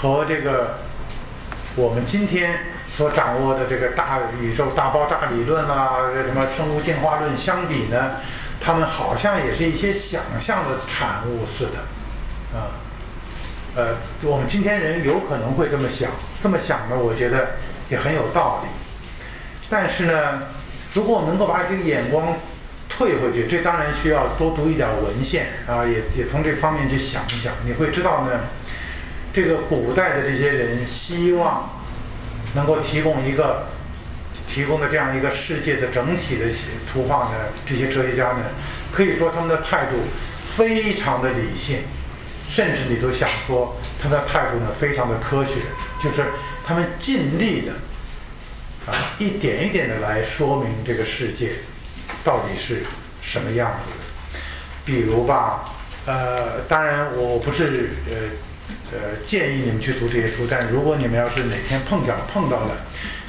[0.02, 0.78] 和这个
[1.76, 2.58] 我们今天
[2.96, 5.90] 所掌握的这个大宇宙大爆炸理论啊，
[6.26, 8.16] 什么生物进化论相比呢？
[8.62, 12.68] 他们好像也是一些想象的产物似的，啊，
[13.75, 16.11] 呃，我们今天人有可能会这么想，
[16.42, 17.53] 这么想呢，我觉得
[17.88, 18.68] 也很有道理。
[19.70, 20.42] 但是呢，
[20.92, 22.37] 如果我们能够把这个眼光
[22.90, 28.40] 退回去，这当然需要多读一点文献啊，也也从这方面去想一想，你会知道呢，
[29.33, 31.70] 这个古代的这些人希望
[32.55, 33.64] 能够提供一个。
[34.52, 36.44] 提供的这样一个世界的整体的
[36.92, 37.34] 图画呢，
[37.66, 38.44] 这些哲学家呢，
[38.92, 39.96] 可以说他们的态度
[40.56, 41.78] 非常的理性，
[42.50, 45.52] 甚至你都想说他的态度呢非常的科学，
[46.02, 46.24] 就是
[46.66, 47.72] 他们尽力的
[48.92, 51.52] 啊一点一点的来说明这个世界
[52.24, 52.82] 到底是
[53.22, 54.40] 什么样子的。
[54.84, 55.70] 比如吧，
[56.06, 58.16] 呃，当然我不是呃
[58.92, 62.76] 呃建议你们去读这些书，但如果你们要是哪天碰巧碰到了。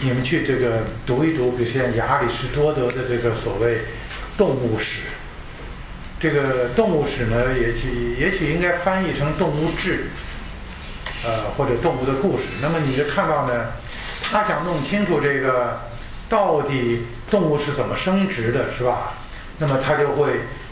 [0.03, 3.77] 你们去这个读一读，比如像亚里士多德的这个所谓
[4.35, 4.85] 动物史，
[6.19, 10.05] 这个动物史呢，也许也许应该翻译成动物志，
[11.23, 12.45] 呃，或者动物的故事。
[12.63, 13.67] 那么你就看到呢，
[14.23, 15.79] 他想弄清楚这个
[16.27, 19.13] 到底动物是怎么生殖的，是吧？
[19.59, 20.31] 那么他就会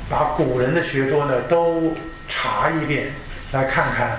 [0.10, 1.96] 把古人的学说呢都
[2.28, 3.12] 查一遍，
[3.52, 4.18] 来看看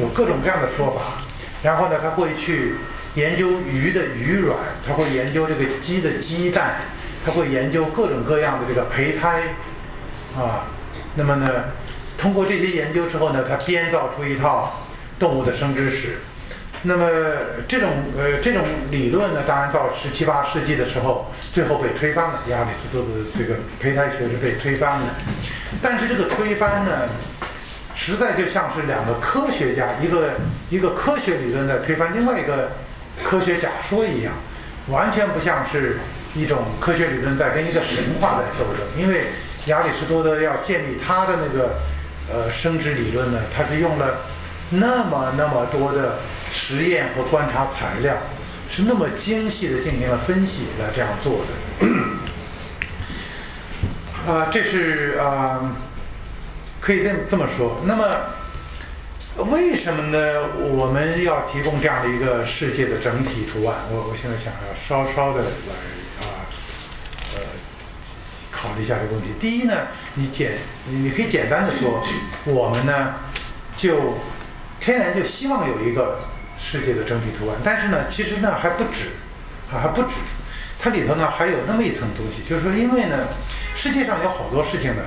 [0.00, 1.22] 有各种各样的说法，
[1.62, 2.74] 然后呢他会去。
[3.16, 6.76] 研究鱼的鱼卵，他会研究这个鸡的鸡蛋，
[7.26, 9.42] 他会研究各种各样的这个胚胎
[10.38, 10.62] 啊。
[11.16, 11.50] 那么呢，
[12.18, 14.86] 通过这些研究之后呢，他编造出一套
[15.18, 16.18] 动物的生殖史。
[16.82, 17.10] 那么
[17.66, 22.40] 这种呃这种理论呢，当然到十七八世纪的时候，最后被推翻了。
[22.46, 25.06] 亚里士多德这个胚胎学是被推翻了。
[25.82, 27.08] 但是这个推翻呢？
[28.02, 30.30] 实在就像是两个科学家，一个
[30.70, 32.70] 一个科学理论在推翻另外一个
[33.22, 34.32] 科学假说一样，
[34.88, 35.98] 完全不像是
[36.34, 38.80] 一种科学理论在跟一个神话在斗争。
[38.96, 39.26] 因为
[39.66, 41.74] 亚里士多德要建立他的那个
[42.32, 44.16] 呃生殖理论呢，他是用了
[44.70, 46.18] 那么那么多的
[46.52, 48.16] 实验和观察材料，
[48.74, 51.48] 是那么精细的进行了分析来这样做的。
[54.32, 55.60] 啊，这是啊。
[56.80, 58.04] 可以这么这么说，那么
[59.50, 60.18] 为什么呢？
[60.76, 63.84] 我们要提供这样的一个世界的整体图案？
[63.90, 66.44] 我我现在想要稍稍的来啊
[67.34, 67.40] 呃
[68.50, 69.28] 考虑一下这个问题。
[69.38, 69.74] 第一呢，
[70.14, 72.02] 你简你可以简单的说，
[72.46, 73.14] 我们呢
[73.76, 74.18] 就
[74.80, 76.18] 天然就希望有一个
[76.58, 79.12] 世界的整体图案，但是呢，其实呢还不止
[79.70, 80.08] 啊还不止，
[80.80, 83.28] 它里头呢还有那么一层东西，就是说，因为呢
[83.80, 85.02] 世界上有好多事情呢。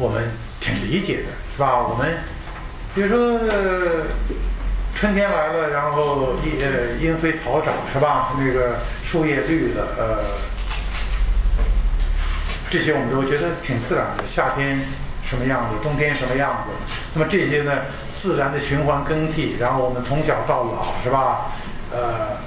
[0.00, 1.76] 我们挺理解的，是吧？
[1.86, 2.16] 我们
[2.94, 3.38] 比如说
[4.98, 8.32] 春天来了，然后莺呃莺飞草长，是吧？
[8.38, 8.78] 那个
[9.12, 10.24] 树叶绿了，呃，
[12.70, 14.24] 这些我们都觉得挺自然的。
[14.34, 14.80] 夏天
[15.28, 16.72] 什么样子，冬天什么样子，
[17.12, 17.72] 那么这些呢，
[18.22, 21.52] 自然的循环更替，然后我们从小到老，是吧？
[21.92, 22.38] 呃，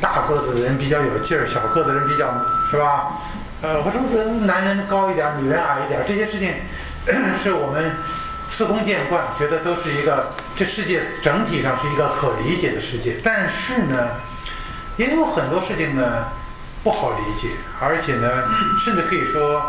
[0.00, 2.32] 大个子的人比较有劲儿，小个子人比较，
[2.70, 3.12] 是吧？
[3.62, 6.52] 呃，我说是男人高一点，女人矮一点，这些事情
[7.42, 7.90] 是我们
[8.56, 13.16] 司空见惯，觉得都是一个这世界整体上是一个可理解的世界。
[13.24, 14.08] 但是呢，
[14.98, 16.26] 也有很多事情呢
[16.84, 17.48] 不好理解，
[17.80, 18.28] 而且呢，
[18.84, 19.62] 甚至可以说，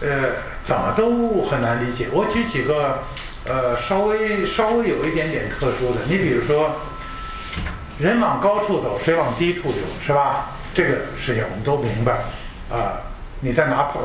[0.00, 0.30] 呃，
[0.64, 2.08] 怎么都很难理解。
[2.12, 3.02] 我举几个
[3.44, 6.70] 呃稍微稍微有一点点特殊的，你比如说，
[7.98, 10.50] 人往高处走，水往低处流，是吧？
[10.74, 10.90] 这个
[11.24, 12.20] 事情我们都明白。
[12.70, 13.00] 啊，
[13.40, 14.02] 你再拿泼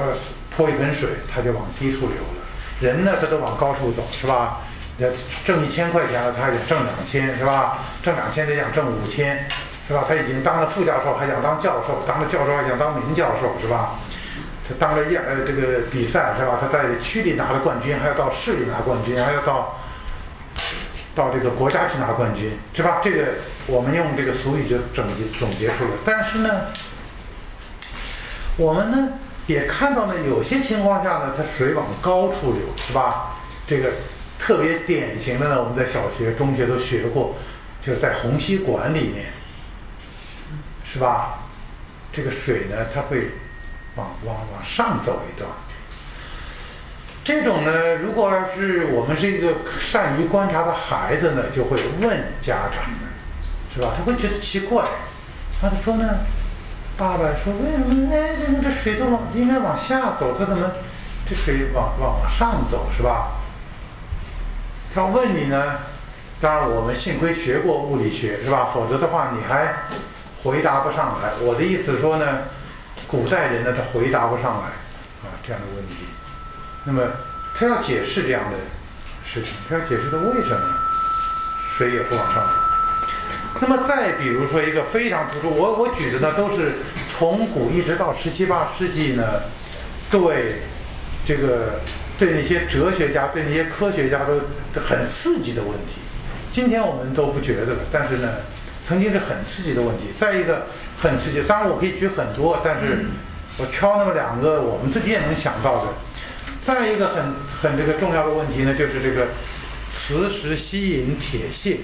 [0.56, 2.42] 泼一盆水，它就往低处流了。
[2.80, 4.60] 人呢，他都往高处走，是吧？
[4.98, 5.10] 要
[5.46, 7.78] 挣一千块钱了，他想挣两千，是吧？
[8.04, 9.46] 挣两千，他想挣五千，
[9.88, 10.06] 是吧？
[10.08, 13.96] 他已经当了副教授，还想当教授；当了教授，还想当名教授，是吧？
[14.68, 16.58] 他当了亚呃这个比赛，是吧？
[16.62, 19.76] 他在区里拿了冠军，还要到市里拿冠军，还要到
[21.16, 23.02] 到这个国家去拿冠军，是吧？
[23.04, 23.26] 这个
[23.68, 25.92] 我们用这个俗语就总结总结出来。
[26.06, 26.50] 但是呢？
[28.58, 29.10] 我们呢
[29.48, 33.36] 也看到呢，有些情况下呢，它水往高处流，是吧？
[33.68, 33.92] 这个
[34.40, 37.36] 特别典型的呢，我们在小学、中学都学过，
[37.82, 39.26] 就是在虹吸管里面，
[40.92, 41.40] 是吧？
[42.12, 43.30] 这个水呢，它会
[43.96, 45.50] 往往往上走一段。
[47.24, 49.56] 这种呢，如果要是我们是一个
[49.92, 53.00] 善于观察的孩子呢，就会问家长们，
[53.74, 53.94] 是吧？
[53.98, 54.86] 他会觉得奇怪，
[55.60, 56.06] 他就说呢，
[56.96, 58.14] 爸爸说为什么？
[58.14, 60.70] 哎，这这水都往应该往下走，它怎么
[61.28, 63.32] 这水往往上走，是吧？
[64.94, 65.80] 他问你呢，
[66.40, 68.70] 当然我们幸亏学过物理学，是吧？
[68.74, 69.74] 否则的话你还
[70.44, 71.34] 回答不上来。
[71.42, 72.26] 我的意思说呢，
[73.08, 74.68] 古代人呢他回答不上来
[75.26, 75.96] 啊这样的问题。
[76.84, 77.02] 那么
[77.58, 78.58] 他要解释这样的
[79.34, 80.62] 事情，他要解释他为什么
[81.76, 82.73] 水也不往上走。
[83.62, 86.74] 那么再比如说一个非常突出，我我举的呢都是
[87.18, 89.24] 从古一直到十七八世纪呢，
[90.10, 90.62] 对
[91.26, 91.80] 这个。
[92.20, 94.40] 对那些哲学家、对那些科学家都
[94.88, 95.98] 很刺激的问题，
[96.54, 98.30] 今天我们都不觉得了，但是呢，
[98.88, 100.04] 曾经是很刺激的问题。
[100.20, 100.68] 再一个
[101.02, 103.04] 很刺激，当然我可以举很多，但是
[103.58, 105.92] 我挑那么两个我们自己也能想到的。
[106.68, 107.24] 再一个很
[107.60, 109.26] 很这个重要的问题呢，就是这个
[110.06, 111.80] 磁石吸引铁屑，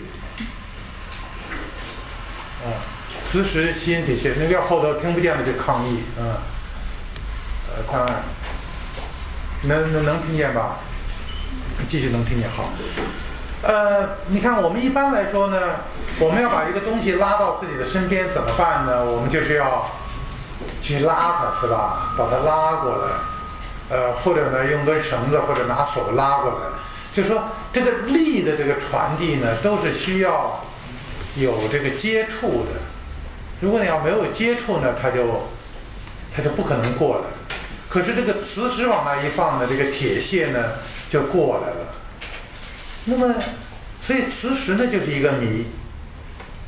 [2.63, 2.67] 啊，
[3.31, 6.43] 磁石吸引铁屑，那要后头听不见了就抗议，啊，
[7.69, 8.23] 呃，当然。
[9.61, 10.77] 能能能听见吧？
[11.89, 12.69] 继续能听见好。
[13.61, 15.57] 呃，你看我们一般来说呢，
[16.17, 19.03] 我们要把一个东西拉到自己的身边怎么办呢？
[19.03, 19.85] 我们就是要
[20.81, 22.13] 去拉它，是吧？
[22.17, 26.67] 把它拉过来，呃，或者呢用根绳子或者拿手拉过来。
[27.13, 27.43] 就说
[27.73, 30.57] 这个力的这个传递呢，都是需要
[31.35, 32.71] 有这个接触的。
[33.61, 35.47] 如果你要没有接触呢，它就
[36.35, 37.23] 它就不可能过来。
[37.89, 40.73] 可是这个磁石往那一放呢，这个铁屑呢
[41.09, 41.93] 就过来了。
[43.05, 43.33] 那么，
[44.05, 45.65] 所以磁石呢就是一个谜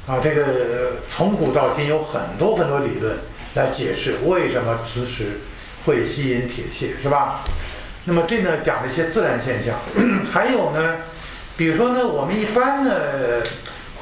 [0.08, 0.19] 啊。
[0.24, 3.15] 这个从古到今有很多很多理论
[3.54, 5.39] 来解释为什么磁石
[5.86, 7.43] 会吸引铁屑，是吧？
[8.06, 9.78] 那么这呢讲了一些自然现象，
[10.34, 10.97] 还有呢，
[11.56, 12.91] 比如说呢，我们一般呢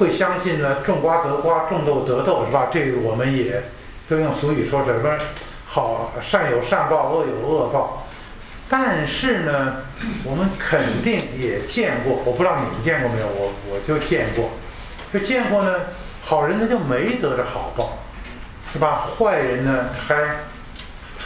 [0.00, 2.68] 会相信呢种瓜得瓜，种豆得豆，是吧？
[2.72, 3.62] 这个我们也
[4.08, 5.10] 都用俗语说什么？
[5.66, 8.06] 好，善有善报，恶有恶报。
[8.70, 9.76] 但是呢，
[10.24, 14.48] 我们肯定也见过，我不知道你们见过没有，我我就见过，
[15.12, 15.74] 就见过呢。
[16.22, 17.98] 好人他就没得着好报，
[18.72, 19.08] 是吧？
[19.18, 20.16] 坏人呢还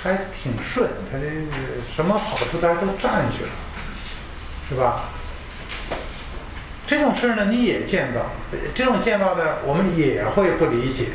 [0.03, 1.27] 还挺顺，他这
[1.95, 3.51] 什么好处他都占去了，
[4.69, 5.11] 是吧？
[6.87, 8.21] 这种事呢你也见到，
[8.75, 11.07] 这种见到呢我们也会不理解。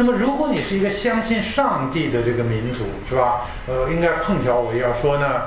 [0.00, 3.46] 那么，如果你是一个相信上帝的这个民族，是吧？
[3.66, 5.42] 呃，应该碰巧我要说呢，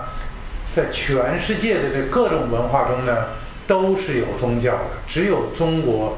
[0.75, 3.27] 在全世界的这各种文化中呢，
[3.65, 6.17] 都是有宗教的，只有中国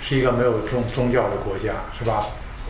[0.00, 2.26] 是一个没有宗宗教的国家，是吧？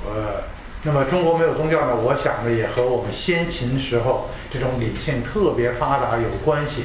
[0.06, 0.40] 呃，
[0.82, 6.84] 那么中国没有宗教呢，我想呢，也和我们先秦时候这种理性特别发达有关系，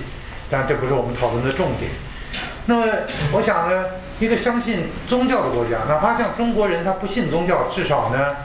[0.50, 1.90] 但这不是我们讨论的重点。
[2.70, 2.86] 那么，
[3.32, 3.86] 我想呢，
[4.20, 8.36] 一个相信宗教的国家，哪怕像中国人他不信宗教，至少呢，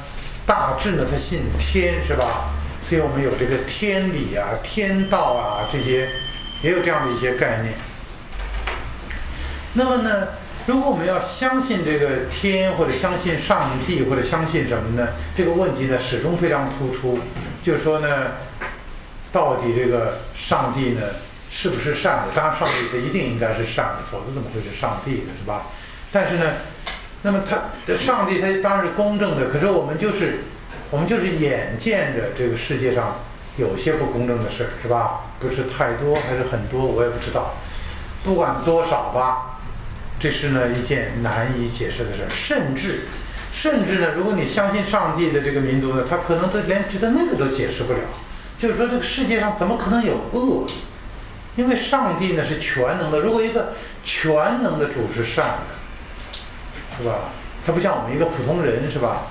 [0.47, 2.51] 大致呢他信天，是吧？
[2.89, 6.09] 所以我们有这个天理啊、天道啊这些，
[6.63, 7.75] 也有这样的一些概念。
[9.75, 10.29] 那么呢，
[10.67, 15.09] 如果我们要相信这个天，或者相信上帝，或者相信什么呢？
[15.37, 17.19] 这个问题呢，始终非常突出，
[17.65, 18.09] 就是说呢，
[19.33, 21.03] 到底这个上帝呢？
[21.55, 22.33] 是不是善的？
[22.35, 25.33] 当然，上帝他一定应该是善的，否则怎么会是上帝呢？
[25.39, 25.67] 是吧？
[26.11, 26.51] 但是呢，
[27.23, 27.57] 那么他
[28.07, 30.41] 上帝他当然是公正的，可是我们就是
[30.91, 33.17] 我们就是眼见着这个世界上
[33.59, 35.21] 有些不公正的事儿，是吧？
[35.39, 37.55] 不是太多还是很多，我也不知道。
[38.25, 39.61] 不管多少吧，
[40.19, 42.29] 这是呢一件难以解释的事儿。
[42.31, 43.01] 甚至
[43.61, 47.99] 甚至呢，如果你相信上帝的这个民族呢，他可能都连觉得那个都解释不了。
[48.59, 50.67] 就是说，这个世界上怎么可能有恶？
[51.57, 53.73] 因为上帝呢是全能的，如果一个
[54.05, 57.31] 全能的主是善的，是吧？
[57.67, 59.27] 他不像我们一个普通人，是吧？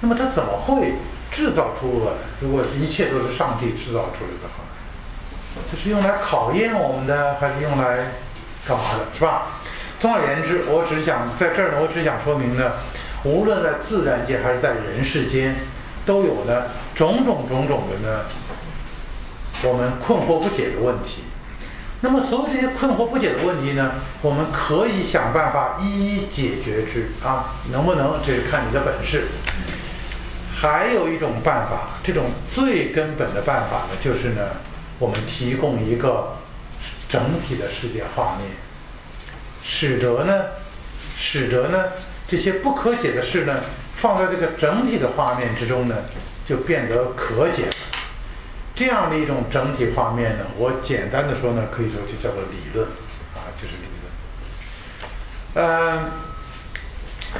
[0.00, 0.92] 那么他怎么会
[1.30, 2.12] 制造出恶？
[2.40, 4.64] 如果一切都是上帝制造出来的话，
[5.70, 7.98] 这是用来考验我们的，还是用来
[8.66, 9.46] 干嘛的，是吧？
[10.00, 12.72] 总而言之，我只想在这儿呢，我只想说明呢，
[13.24, 15.54] 无论在自然界还是在人世间，
[16.04, 18.24] 都有呢种种种种的呢，
[19.62, 21.22] 我们困惑不解的问题。
[22.02, 23.92] 那么，所有这些困惑不解的问题呢，
[24.22, 29.24] 我们可以想办法一一解决之啊，能不能这是看你的本事。
[30.60, 34.40] 还有一种办法，这种最根本的办法呢，就是呢，
[34.98, 36.36] 我们提供一个
[37.08, 38.48] 整体的世界画面，
[39.62, 40.44] 使得呢，
[41.18, 41.84] 使得呢，
[42.28, 43.60] 这些不可解的事呢，
[44.00, 45.94] 放在这个整体的画面之中呢，
[46.46, 47.68] 就变得可解。
[48.80, 52.88] 这样的一种整体画面呢，我简单的说呢，可以说就叫做理论，
[53.36, 54.08] 啊，就是理论。
[55.52, 56.08] 呃，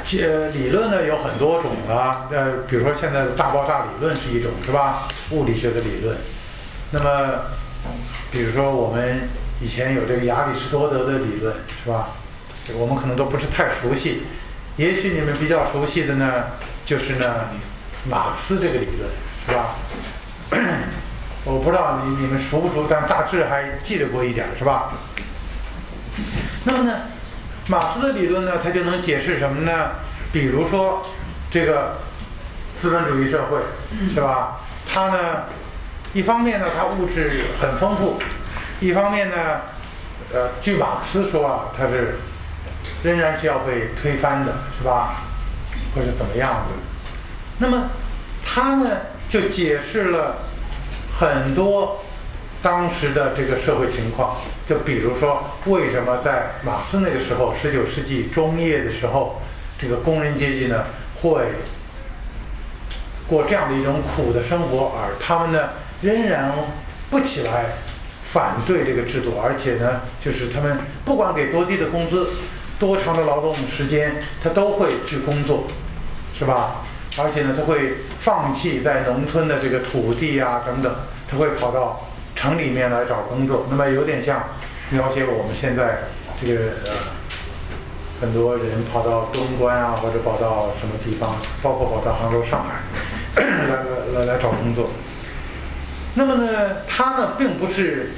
[0.07, 5.07] 这理论呢有很多种啊，呃，比如说现在的大爆炸理论是一种，是吧？
[5.31, 6.15] 物理学的理论。
[6.91, 7.09] 那么，
[8.31, 9.27] 比如说我们
[9.59, 12.09] 以前有这个亚里士多德的理论，是吧？
[12.75, 14.21] 我们可能都不是太熟悉。
[14.77, 16.43] 也许你们比较熟悉的呢，
[16.85, 17.49] 就是呢，
[18.07, 19.09] 马克思这个理论，
[19.47, 19.75] 是吧？
[21.43, 24.91] 我不知道你你们熟不熟，但大致还记得过一点，是吧？
[26.63, 26.93] 那么呢，
[27.67, 29.91] 马克思的理论呢，它就能解释什么呢？
[30.31, 31.05] 比如说
[31.49, 31.97] 这个
[32.81, 33.59] 资本主义社会，
[34.13, 34.59] 是吧？
[34.93, 35.43] 它呢，
[36.13, 38.21] 一方面呢，它物质很丰富，
[38.79, 39.35] 一方面呢，
[40.33, 42.17] 呃，据马克思说啊，它是。
[43.03, 45.23] 仍然是要被推翻的，是吧？
[45.95, 46.75] 或者怎么样的？
[47.57, 47.89] 那么
[48.45, 48.89] 他呢，
[49.29, 50.35] 就解释了
[51.21, 51.99] 很多
[52.63, 54.37] 当时的这个社会情况。
[54.67, 59.39] 就比如说，为什么在马克思那个时候，十九世纪中叶的时候，
[59.79, 60.83] 这个工人阶级呢
[61.21, 61.45] 会
[63.27, 65.69] 过这样的一种苦的生活，而他们呢
[66.01, 66.51] 仍然
[67.11, 67.65] 不起来
[68.33, 72.27] 反对这个制度，而且呢，就是他们不管给多低的工资。
[72.79, 74.11] 多长的劳动时间，
[74.43, 75.65] 他都会去工作，
[76.33, 76.77] 是吧？
[77.17, 77.93] 而且呢，他会
[78.23, 80.93] 放弃在农村的这个土地啊等等，
[81.29, 82.01] 他会跑到
[82.35, 83.65] 城里面来找工作。
[83.69, 84.41] 那么有点像
[84.89, 85.99] 描写我们现在
[86.41, 86.91] 这个呃
[88.21, 92.79] 很多人跑到东关啊，或者跑到什么地方，包括跑到杭州、上海
[93.43, 94.89] 来来来找工作。
[96.15, 98.11] 那么呢，他呢并不是。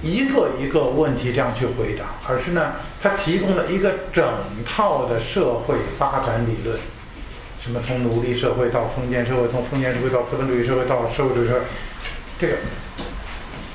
[0.00, 2.70] 一个一个问题这样去回答，而是呢，
[3.02, 4.24] 他提供了一个整
[4.64, 6.78] 套的社会发展理论，
[7.68, 11.60] 什么从奴隶社会到封建社会，从封建社会到资本主义社会到社会主义社会，
[12.40, 12.54] 这个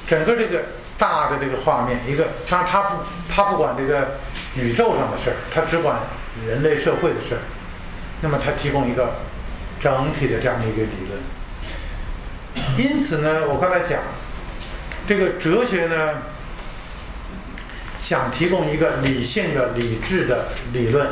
[0.07, 0.63] 整个这个
[0.97, 2.97] 大的这个画面，一个他他不
[3.29, 4.17] 他不管这个
[4.55, 5.99] 宇宙上的事儿，他只管
[6.47, 7.41] 人类社会的事儿，
[8.21, 9.13] 那么他提供一个
[9.79, 11.21] 整体的这样的一个理论，
[12.79, 14.01] 因此呢，我刚才讲。
[15.05, 16.13] 这个哲学呢，
[18.07, 21.05] 想提供一个理性的、理智的理论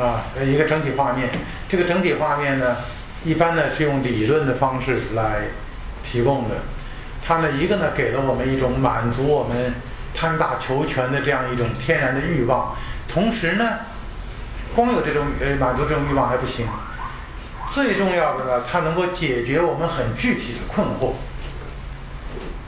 [0.00, 1.28] 啊，一个整体画面。
[1.68, 2.76] 这个整体画面呢，
[3.24, 5.42] 一般呢是用理论的方式来
[6.10, 6.56] 提供的。
[7.26, 9.74] 它呢，一个呢给了我们一种满足我们
[10.16, 12.74] 贪大求全的这样一种天然的欲望，
[13.08, 13.64] 同时呢，
[14.74, 16.66] 光有这种呃满足这种欲望还不行，
[17.74, 21.12] 最重要的呢，它能够解决我们很具体的困惑。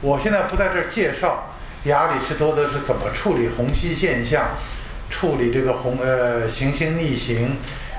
[0.01, 1.45] 我现在不在这儿介绍
[1.85, 4.45] 亚里士多德是怎么处理虹吸现象，
[5.13, 7.57] 处理这个红呃行星逆行，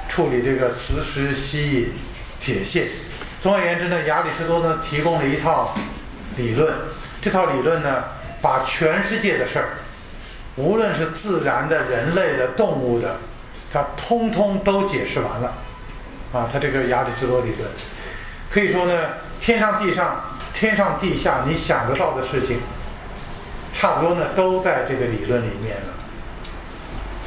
[0.10, 1.94] 处理这个磁石吸引
[2.42, 2.88] 铁线。
[3.42, 5.74] 总而言之呢，亚里士多德提供了一套
[6.36, 6.74] 理论，
[7.22, 8.04] 这套理论呢，
[8.42, 9.70] 把全世界的事儿，
[10.58, 13.16] 无论是自然的、人类的、动物的，
[13.72, 15.54] 它通通都解释完了。
[16.34, 17.70] 啊，他这个亚里士多德理论，
[18.52, 18.94] 可以说呢，
[19.42, 20.20] 天上地上。
[20.56, 22.60] 天上地下，你想得到的事情，
[23.76, 26.03] 差不多呢，都在这个理论里面了。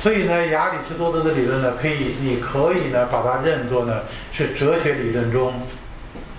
[0.03, 5.53] 所以呢，亚里士多德的理论呢，可以，你可以呢，把它认作呢，是哲学理论中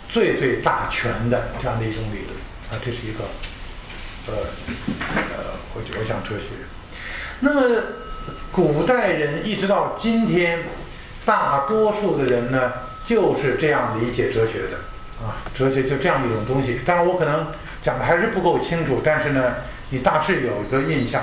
[0.09, 2.29] 最最大全的这样的一种理论
[2.69, 3.23] 啊，这是一个，
[4.27, 4.33] 呃，
[5.35, 5.43] 呃，
[5.73, 6.45] 我我想哲学。
[7.39, 7.61] 那么，
[8.51, 10.59] 古代人一直到今天，
[11.25, 12.71] 大多数的人呢，
[13.05, 14.77] 就是这样理解哲学的。
[15.25, 16.79] 啊，哲学就这样一种东西。
[16.85, 17.47] 当然，我可能
[17.83, 19.55] 讲的还是不够清楚，但是呢，
[19.89, 21.21] 你大致有一个印象。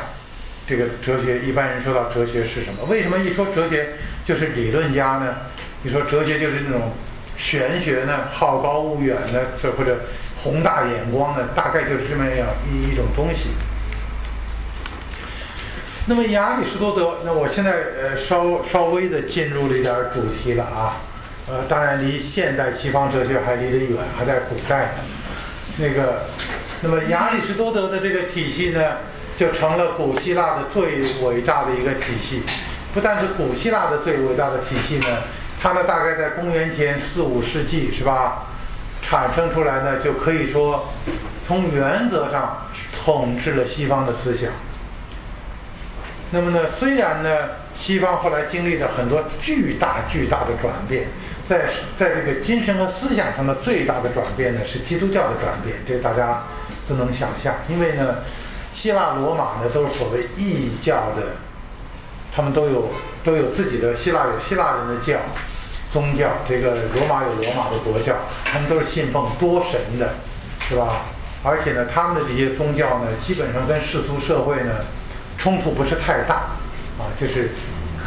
[0.66, 2.84] 这个哲学，一般人说到哲学是什么？
[2.88, 3.86] 为什么一说哲学
[4.24, 5.34] 就是理论家呢？
[5.82, 6.92] 你说哲学就是那种
[7.36, 9.98] 玄学呢，好高骛远的，这或者
[10.42, 13.50] 宏大眼光的，大概就是这么样一一种东西。
[16.06, 20.96] 那么亚里士多德，那我现在呃稍稍微的进入了一点主题了啊。
[21.46, 25.04] 呃，当然离现代西方哲学还离得远，还在古代呢。
[25.76, 26.22] 那个，
[26.80, 28.80] 那么亚里士多德的这个体系呢，
[29.36, 32.42] 就成了古希腊的最伟大的一个体系。
[32.92, 35.06] 不但是古希腊的最伟大的体系呢，
[35.60, 38.46] 它呢大概在公元前四五世纪是吧，
[39.02, 40.88] 产生出来呢，就可以说
[41.46, 42.56] 从原则上
[43.04, 44.50] 统治了西方的思想。
[46.30, 47.30] 那么呢，虽然呢，
[47.80, 51.06] 西方后来经历了很多巨大巨大的转变。
[51.46, 51.60] 在
[51.98, 56.42] 在这个精神和思想上的最大的转变呢，是基督教的转变，这大家
[56.88, 57.54] 都能想象。
[57.68, 58.16] 因为呢，
[58.84, 61.32] 希腊罗马呢都是所谓异教的，
[62.36, 62.90] 他们都有
[63.24, 65.18] 都有自己的希腊有希腊人的教
[65.90, 68.14] 宗教，这个罗马有罗马的国教，
[68.44, 70.12] 他们都是信奉多神的。
[70.66, 71.02] 是吧？
[71.42, 74.72] 而且呢，他们的这些宗教呢，基本上跟世俗社会呢
[75.36, 76.36] 冲突不是太大，
[76.96, 77.50] 啊，就是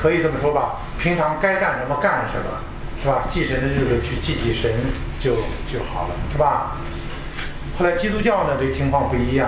[0.02, 2.50] 可以这么说吧，平常该干什么干什么，
[3.04, 3.30] 是吧？
[3.32, 4.74] 祭神的日子去祭祭神
[5.20, 5.36] 就
[5.72, 6.78] 就好了，是吧？
[7.78, 9.48] 后来基督教呢，这个情况不一样，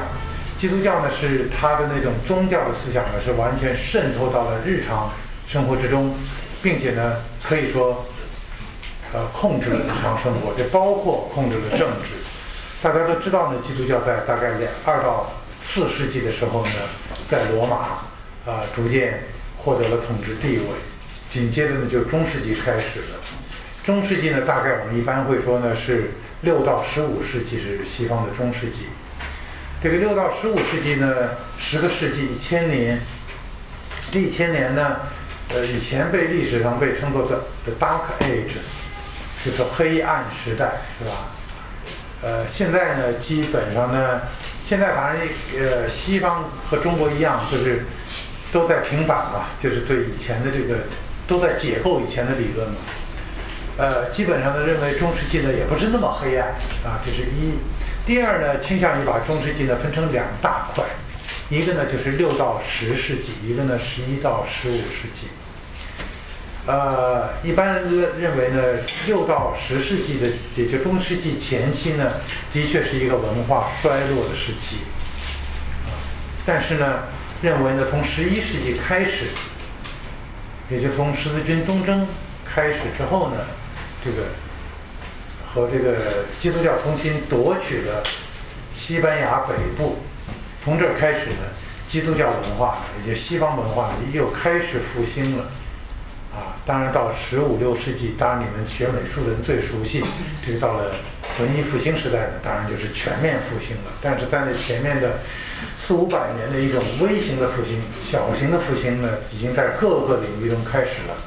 [0.60, 5.10] 基督教呢是它的那种宗教的思想呢是完全渗透到了日常
[5.48, 6.14] 生活之中，
[6.62, 7.16] 并且呢
[7.48, 8.06] 可以说
[9.14, 12.10] 呃控制了日常生活，这包括控制了政治。
[12.82, 15.32] 大家都知道呢，基督教在大概两二到
[15.74, 16.72] 四世纪的时候呢，
[17.30, 18.04] 在罗马
[18.46, 19.24] 啊逐渐
[19.58, 20.68] 获得了统治地位，
[21.32, 23.20] 紧接着呢就中世纪开始了。
[23.86, 28.88] 中世纪呢，大概我们一般会说呢是六到十五世纪是西方的中世纪。
[29.82, 31.08] 这个六到十五世纪呢，
[31.58, 33.00] 十个世纪一千年，
[34.12, 34.98] 这一千年呢，
[35.48, 38.60] 呃以前被历史上被称作的 the Dark Age，
[39.46, 41.30] 就是黑暗时代，是吧？
[42.22, 44.20] 呃，现在呢，基本上呢，
[44.68, 45.26] 现在反正
[45.58, 47.86] 呃，西方和中国一样，就是
[48.52, 50.76] 都在平反嘛，就是对以前的这个
[51.26, 52.76] 都在解构以前的理论嘛。
[53.80, 56.50] 呃，基本上呢，认为中世纪呢也不是那么黑暗
[56.84, 57.56] 啊，这是一。
[58.06, 60.84] 第二呢，倾向于把中世纪呢分成两大块，
[61.48, 65.30] 一个呢就是六到十世纪，一个呢十一到十五世纪。
[66.68, 68.62] 呃，一般认认为呢，
[69.08, 70.28] 六到十世纪的，
[70.58, 72.12] 也就中世纪前期呢，
[72.52, 74.80] 的确是一个文化衰落的时期。
[76.46, 77.00] 但是呢，
[77.42, 79.30] 认为呢，从十一世纪开始，
[80.70, 82.06] 也就从十字军东征
[82.46, 83.38] 开始之后呢，
[84.04, 84.24] 这个
[85.54, 88.04] 和这个基督教重新夺取了
[88.78, 89.98] 西班牙北部，
[90.64, 91.44] 从这儿开始呢，
[91.90, 95.46] 基督教文化，也就西方文化呢，又开始复兴了。
[96.30, 100.06] 啊，当然到十五六世纪，当然你们学美术的人最熟悉，
[100.46, 100.94] 这个到了
[101.40, 103.92] 文艺复兴时代呢，当然就是全面复兴了。
[104.00, 105.18] 但是在那前面的
[105.88, 107.82] 四五百年的一种微型的复兴、
[108.12, 111.18] 小型的复兴呢，已经在各个领域中开始了。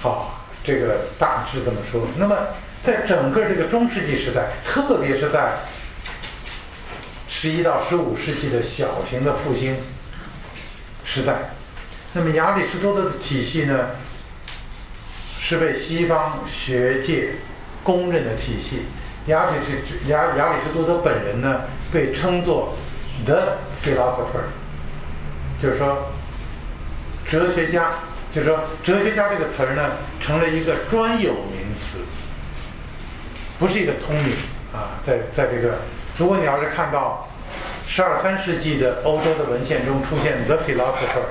[0.00, 2.00] 好，这个大致这么说。
[2.16, 2.36] 那么
[2.84, 5.58] 在整个这个中世纪时代，特别是在
[7.28, 9.76] 十一到十五世纪的小型的复兴
[11.04, 11.34] 时代。
[12.14, 13.90] 那么亚里士多德的体系呢，
[15.42, 17.28] 是被西方学界
[17.82, 18.86] 公认的体系。
[19.26, 21.62] 亚里士亚亚里士多德本人呢，
[21.92, 22.74] 被称作
[23.24, 24.44] the philosopher，
[25.62, 26.10] 就是说
[27.30, 27.90] 哲学家，
[28.34, 31.98] 就是说哲学家这个词儿呢，成了一个专有名词，
[33.60, 34.36] 不是一个通名
[34.72, 34.98] 啊。
[35.06, 35.78] 在在这个，
[36.18, 37.28] 如果你要是看到
[37.86, 41.30] 十二三世纪的欧洲的文献中出现 the philosopher。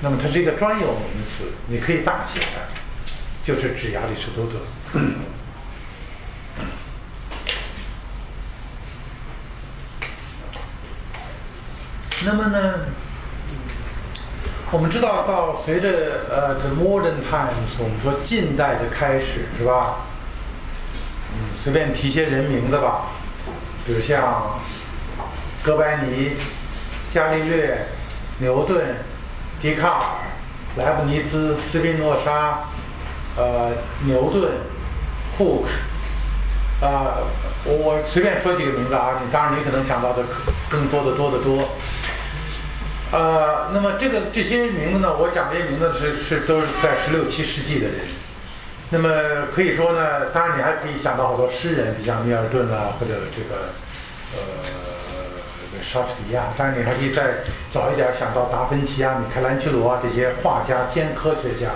[0.00, 1.02] 那么它是一个专有名
[1.36, 2.46] 词，你可以大写的，
[3.44, 4.60] 就是指亚里士多德。
[12.24, 12.74] 那么呢，
[14.70, 15.88] 我们知道到随着
[16.30, 19.96] 呃 the modern times，我们说近代的开始是吧？
[21.32, 23.06] 嗯，随便提些人名字吧，
[23.86, 24.60] 比如像
[25.62, 26.36] 哥白尼、
[27.12, 27.86] 伽利略、
[28.38, 28.84] 牛顿。
[29.60, 30.04] 笛卡尔、
[30.76, 32.60] 莱布尼兹、斯宾诺莎、
[33.36, 33.72] 呃
[34.04, 34.52] 牛顿、
[35.36, 35.66] Hook，
[36.80, 37.18] 啊，
[37.64, 40.22] 我随便说几个名字啊，你当然你可能想到的
[40.70, 41.68] 更多的多得多。
[43.10, 47.96] 呃，那么这个这些名字呢，我讲这些名字是是都是在十六七世纪的人。
[48.90, 49.08] 那么
[49.54, 53.70] 可以说呢，当然你还可以想到好多诗人，比像米尔顿啊，或者这个
[54.34, 54.88] 呃。
[55.92, 57.22] 莎士比亚，当然你还可以再
[57.72, 61.70] 早一点想到达芬奇啊、米开朗基罗啊这些画家兼科学家。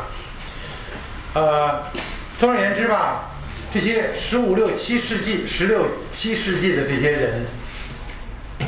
[1.35, 1.85] 呃，
[2.41, 3.31] 总而言之吧，
[3.73, 5.87] 这些十五六七世纪、十六
[6.19, 7.47] 七世纪的这些人，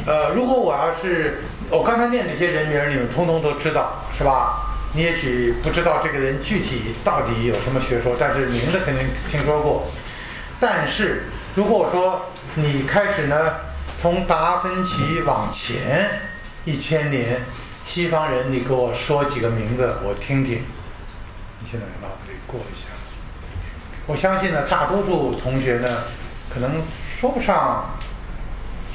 [0.07, 4.61] 呃，如果我要是我刚才念这些人名，你们通通都知道，是吧？
[4.93, 9.87] 你也许不知道这个人具体到底有什么学说，但是名字肯定听说过。
[10.61, 11.25] 但是
[11.55, 12.21] 如果我说
[12.55, 13.37] 你开始呢？
[14.03, 16.11] 从达芬奇往前
[16.67, 17.41] 一千年，
[17.87, 20.61] 西方人，你给我说几个名字，我听听。
[21.61, 22.89] 你现在脑子里过一下。
[24.07, 26.03] 我相信呢，大多数同学呢，
[26.53, 26.83] 可能
[27.19, 27.87] 说不上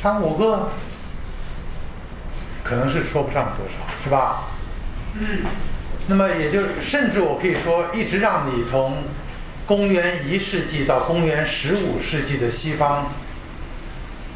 [0.03, 0.69] 三五个，
[2.69, 4.43] 可能是说不上多少，是吧？
[5.19, 5.39] 嗯。
[6.07, 9.03] 那么也就甚至我可以说，一直让你从
[9.65, 13.05] 公元一世纪到公元十五世纪的西方。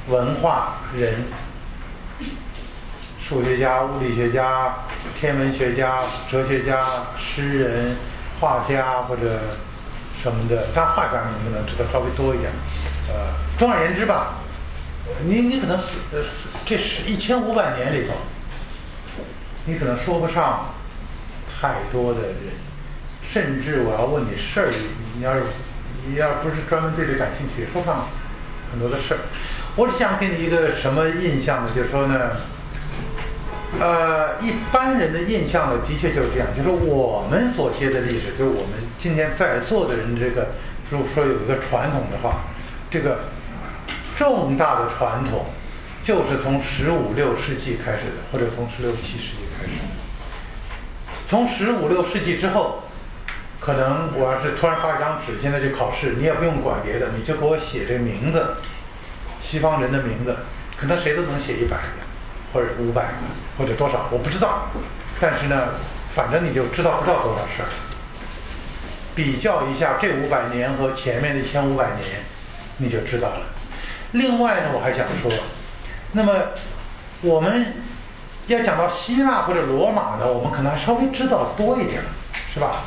[0.09, 1.23] 文化人、
[3.25, 4.73] 数学家、物理学家、
[5.17, 6.85] 天文学家、哲学家、
[7.17, 7.95] 诗人、
[8.37, 9.39] 画家或者
[10.21, 12.51] 什么的，但画家你可能知道稍微多一点。
[13.07, 14.42] 呃，总而言之吧，
[15.25, 15.83] 你你可能是
[16.13, 16.23] 呃
[16.65, 18.13] 这是一千五百年里头，
[19.65, 20.73] 你可能说不上
[21.59, 22.35] 太多的人，
[23.31, 24.73] 甚至我要问你事儿，
[25.15, 25.43] 你要是
[26.07, 28.07] 你要不是专门对这感兴趣，说不上
[28.71, 29.19] 很多的事儿。
[29.75, 31.71] 我只想给你一个什么印象呢？
[31.75, 32.31] 就是说呢。
[33.79, 40.45] 呃，一般人的印象呢，的确就是这样，就是我们所接的历史，就是我们今天在座的人这个，
[40.91, 42.43] 如果说有一个传统的话，
[42.91, 43.17] 这个
[44.17, 45.45] 重大的传统
[46.03, 49.71] 就是从十五六世纪开始的，或者从十六七世纪开始。
[51.29, 52.83] 从十五六世纪之后，
[53.59, 58.55] 可能我要是突然发一张纸，现在就考试，你也不用管别的，你就给我写这名字，
[59.49, 60.35] 西方人的名字，
[60.77, 62.03] 可能谁都能写一百个。
[62.53, 63.17] 或者五百个，
[63.57, 64.67] 或者多少，我不知道。
[65.19, 65.69] 但是呢，
[66.13, 67.69] 反正你就知道不知道多少事儿。
[69.15, 72.21] 比较一下这五百年和前面的一千五百年，
[72.77, 73.41] 你就知道了。
[74.13, 75.31] 另外呢，我还想说，
[76.13, 76.33] 那么
[77.21, 77.73] 我们
[78.47, 82.01] 要讲到希腊或者罗马呢，我们可能还稍微知道多一点，
[82.53, 82.83] 是吧？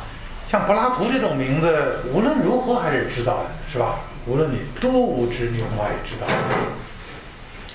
[0.49, 3.99] 像柏拉图这种名字，无论如何还是知道的，是吧？
[4.25, 6.27] 无论你多无知，你恐怕也知道。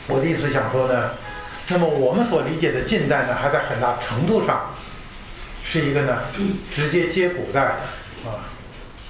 [0.08, 1.10] 我的意思想说呢。
[1.68, 4.60] 那么我们所理解的近代呢，还在很大程度上
[5.64, 6.18] 是一个呢
[6.74, 7.70] 直接接古代的
[8.28, 8.44] 啊，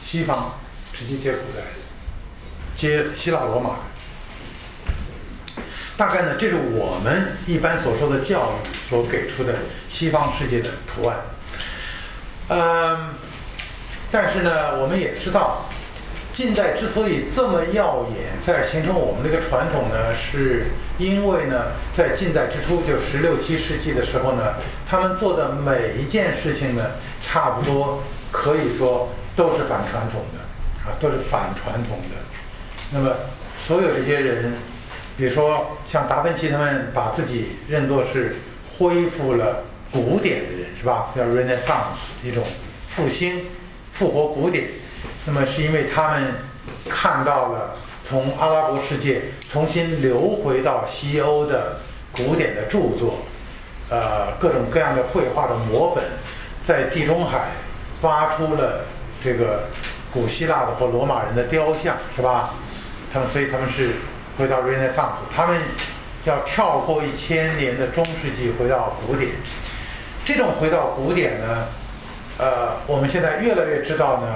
[0.07, 0.53] 西方
[0.93, 1.64] 直接接古代，
[2.78, 3.70] 接希腊罗马。
[5.97, 9.55] 大概呢，这是我们一般所说的教育所给出的
[9.93, 11.16] 西方世界的图案。
[12.49, 13.14] 嗯，
[14.11, 15.64] 但是呢，我们也知道。
[16.34, 20.64] 近代之所以这么耀眼，在形成我们这个传统呢，是
[20.97, 24.55] 因为呢，在近代之初，就十六七世纪的时候呢，
[24.88, 26.82] 他们做的每一件事情呢，
[27.22, 32.16] 差不多可以说都是反传统的，啊，都是反传统的。
[32.90, 33.14] 那么，
[33.66, 34.55] 所有这些人，
[35.16, 38.36] 比如说像达芬奇他们，把自己认作是
[38.78, 41.10] 恢复了古典的人，是吧？
[41.14, 42.44] 叫 Renaissance，一种
[42.96, 43.44] 复兴、
[43.98, 44.64] 复活古典。
[45.24, 46.32] 那么是因为他们
[46.88, 47.76] 看到了
[48.08, 49.20] 从阿拉伯世界
[49.52, 51.76] 重新流回到西欧的
[52.12, 53.18] 古典的著作，
[53.90, 56.04] 呃，各种各样的绘画的摹本，
[56.66, 57.48] 在地中海
[58.00, 58.84] 发出了
[59.22, 59.64] 这个
[60.12, 62.54] 古希腊的或罗马人的雕像，是吧？
[63.12, 63.96] 他们所以他们是
[64.36, 65.60] 回到 Renaissance，他们
[66.24, 69.30] 要跳过一千年的中世纪回到古典。
[70.24, 71.66] 这种回到古典呢，
[72.38, 74.26] 呃，我们现在越来越知道呢。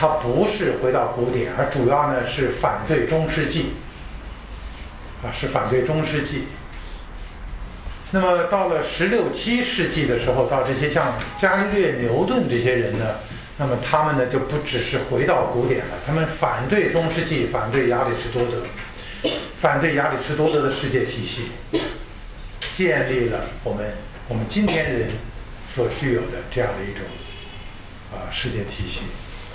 [0.00, 3.72] 它不是回到古典，而主要呢是反对中世纪，
[5.24, 6.44] 啊，是反对中世纪。
[8.12, 13.06] 那么到了十六七世纪的时候，到这些像伽利略、牛顿这些人呢，
[13.56, 18.62] 那么他们呢就不只是回到古典了，他们反对中世纪，反对亚里士多德，
[19.60, 21.80] 反对亚里士多德的世界体系，
[22.76, 23.92] 建立了我们
[24.28, 25.10] 我们今天人
[25.74, 27.02] 所具有的这样的一种
[28.12, 29.00] 啊世界体系。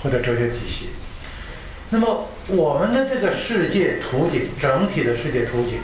[0.02, 0.90] 或者哲学体系，
[1.88, 5.78] 那么我们的这个世界图景，整体的世界图景，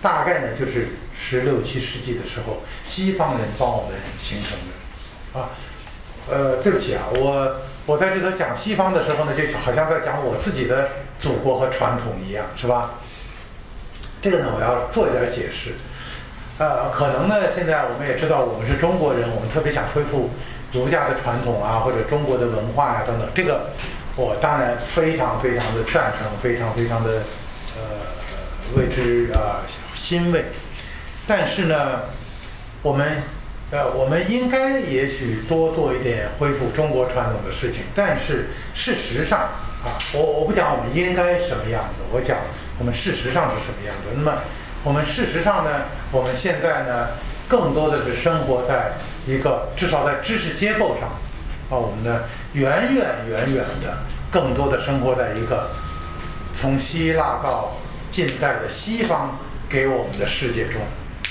[0.00, 0.86] 大概呢就是
[1.18, 5.50] 十六七世纪的时候，西方人帮我们形成的啊。
[6.30, 7.54] 呃，对不起啊，我
[7.86, 10.88] 我在这头讲西方的时候呢，就好像在讲我自己的
[11.20, 12.90] 祖国和传统一样，是吧？
[14.20, 15.72] 这个呢，我要做一点解释。
[16.58, 20.28] 呃，可能呢，现在我们也知道，我们是中国人，我们特别想恢复。
[20.70, 23.70] 儒家的传统啊，或者中国的文化呀等等，这个
[24.16, 27.22] 我当然非常非常的赞成，非常非常的
[27.74, 29.64] 呃为之啊
[30.06, 30.44] 欣慰。
[31.26, 32.02] 但是呢，
[32.82, 33.22] 我们
[33.70, 37.82] 呃我们应该也许多做一点恢复中国传统的事情。
[37.94, 39.38] 但是事实上
[39.84, 42.38] 啊，我我不讲我们应该什么样子，我讲
[42.78, 44.10] 我们事实上是什么样子。
[44.14, 44.32] 那么
[44.84, 45.70] 我们事实上呢，
[46.12, 47.08] 我们现在呢？
[47.48, 48.92] 更多的是生活在
[49.26, 51.08] 一个至少在知识结构上
[51.70, 52.20] 啊，我们呢
[52.52, 53.96] 远远远远的
[54.30, 55.70] 更多的生活在一个
[56.60, 57.72] 从希腊到
[58.12, 59.34] 近代的西方
[59.66, 60.82] 给我们的世界中，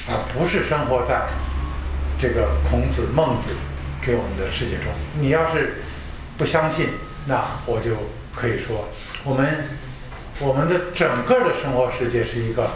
[0.08, 1.22] 而不是生活在
[2.20, 3.56] 这个孔子孟子
[4.06, 4.86] 给我们的世界中。
[5.20, 5.76] 你要是
[6.38, 6.90] 不相信，
[7.26, 7.92] 那我就
[8.36, 8.86] 可以说，
[9.24, 9.66] 我们
[10.40, 12.70] 我们的整个的生活世界是一个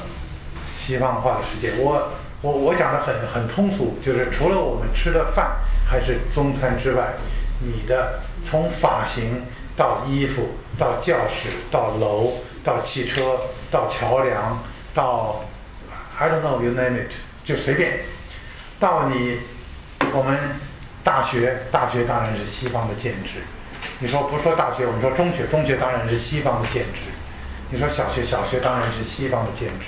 [0.86, 1.82] 西方化的世界。
[1.82, 2.10] 我。
[2.44, 7.14] 我我讲的很很通俗，就是除了我们吃的饭还是中餐之外，
[7.60, 8.20] 你的
[8.50, 9.44] 从发型
[9.78, 12.34] 到衣服到教室到楼
[12.64, 13.40] 到汽车
[13.70, 14.58] 到桥梁
[14.96, 15.46] 到
[16.18, 17.12] I don't know you name it
[17.46, 18.00] 就随便，
[18.82, 19.40] 到你
[20.12, 20.36] 我们
[21.04, 23.40] 大学大学当然是西方的建制，
[24.00, 27.00] 你说不说大学，我们说中学，中学当然是西方的建制。
[27.70, 29.86] 你说小学，小学当然是西方的建制。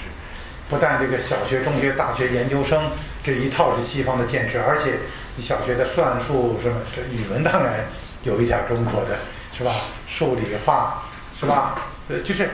[0.70, 2.82] 不但这个小学、中学、大学、研究生
[3.24, 4.94] 这一套是西方的建制，而且
[5.36, 7.84] 你小学的算术什么，这语文当然
[8.24, 9.18] 有一点中国的，
[9.58, 9.72] 是吧？
[10.08, 11.04] 数理化，
[11.40, 11.76] 是吧？
[12.10, 12.50] 呃，就是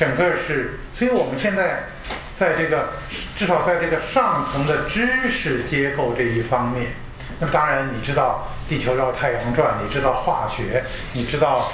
[0.00, 1.78] 整个是，所以我们现在
[2.38, 2.88] 在这个
[3.36, 6.86] 至少在这个上层的知识结构这一方面，
[7.38, 10.82] 那么当然你知道地球绕太阳转，你知道化学，
[11.12, 11.70] 你知道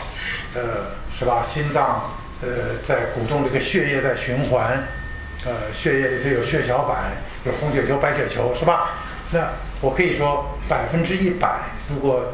[0.56, 1.46] 呃，是吧？
[1.54, 2.10] 心脏
[2.42, 4.76] 呃在鼓动这个血液在循环。
[5.44, 7.12] 呃，血液里头有血小板，
[7.44, 8.90] 有红血球、白血球，是吧？
[9.30, 9.46] 那
[9.80, 11.48] 我可以说百分之一百，
[11.88, 12.24] 如果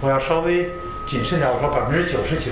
[0.00, 0.64] 我要稍微
[1.08, 2.50] 谨慎点，我说百分之九十九，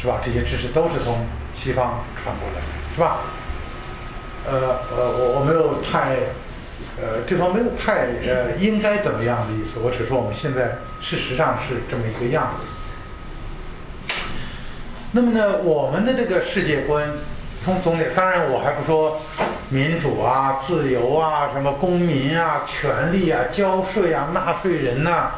[0.00, 0.22] 是吧？
[0.24, 1.18] 这些知识都是从
[1.62, 2.60] 西方传过来，
[2.94, 3.20] 是吧？
[4.46, 6.16] 呃呃，我我没有太
[7.00, 14.14] 呃，这方没有太呃应该怎么样的意思，我只说我们现在事实上是这么一个样子。
[15.12, 17.04] 那么呢，我们的这个世界观。
[17.64, 19.20] 从总体，当然我还不说
[19.68, 25.28] 民主啊、自由啊、什么公民啊、权利啊、交税啊、纳税人呐，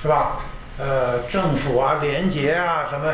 [0.00, 0.36] 是吧？
[0.78, 3.10] 呃，政府啊、廉洁啊，什么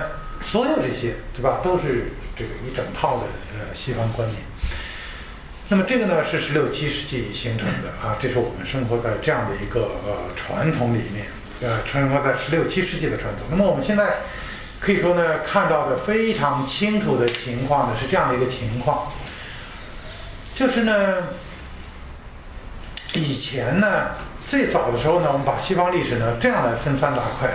[0.50, 1.60] 所有这些，对吧？
[1.62, 3.24] 都是这个一整套的
[3.54, 4.40] 呃西方观念。
[5.68, 11.26] 那么这个呢是十六七世纪形成的啊，这是我们生活在这样的一个呃传统里面，
[11.60, 13.46] 呃，生活在十六七世纪的传统。
[13.50, 14.16] 那么我们现在。
[14.80, 19.10] 可以说呢，看到的非常清楚的情况呢是这样的一个情况，
[20.54, 21.16] 就是呢，
[23.12, 24.02] 以前呢
[24.48, 27.50] 最早的时候呢，我们把西方历史呢这样来分三大块，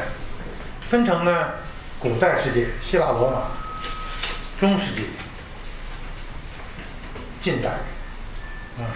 [0.89, 1.47] 分成呢
[2.03, 3.47] 古代世界，希腊罗马，
[4.59, 5.07] 中世纪，
[7.41, 7.69] 近代，
[8.77, 8.91] 啊，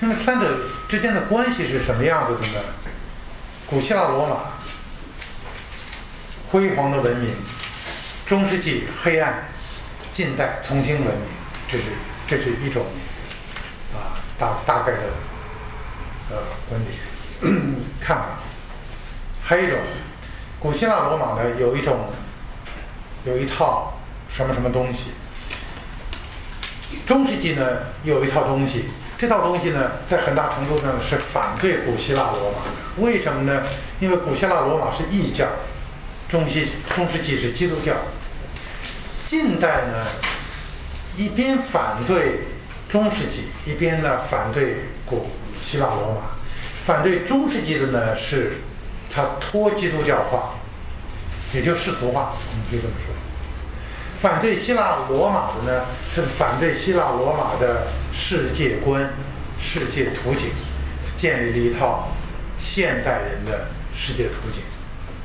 [0.00, 0.58] 那么三者
[0.88, 2.60] 之间的关系是什么样子的呢？
[3.66, 4.36] 古希腊罗马。
[6.48, 7.34] 辉煌的文明，
[8.26, 9.42] 中世纪黑暗，
[10.14, 11.28] 近代重新文明，
[11.68, 11.84] 这是
[12.28, 12.86] 这是一种
[13.92, 15.00] 啊大大概的
[16.30, 16.36] 呃
[16.68, 16.96] 观点
[18.00, 18.24] 看法。
[19.44, 19.76] 还有一种，
[20.58, 21.98] 古希腊罗马呢有一种
[23.24, 23.92] 有一套
[24.36, 24.98] 什么什么东西，
[27.06, 27.64] 中世纪呢
[28.04, 28.84] 有一套东西，
[29.18, 33.02] 这套东西呢在很大程度上是反对古希腊罗马。
[33.02, 33.62] 为什么呢？
[34.00, 35.46] 因为古希腊罗马是异教。
[36.28, 37.92] 中西中世纪是基督教，
[39.30, 40.06] 近代呢
[41.16, 42.40] 一边反对
[42.88, 45.30] 中世纪，一边呢反对古
[45.70, 46.22] 希腊罗马。
[46.84, 48.54] 反对中世纪的呢是
[49.14, 50.54] 它脱基督教化，
[51.52, 53.14] 也就世俗化，你可以这么说。
[54.20, 55.84] 反对希腊罗马的呢
[56.14, 59.08] 是反对希腊罗马的世界观、
[59.60, 60.50] 世界图景，
[61.20, 62.08] 建立了一套
[62.60, 64.62] 现代人的世界图景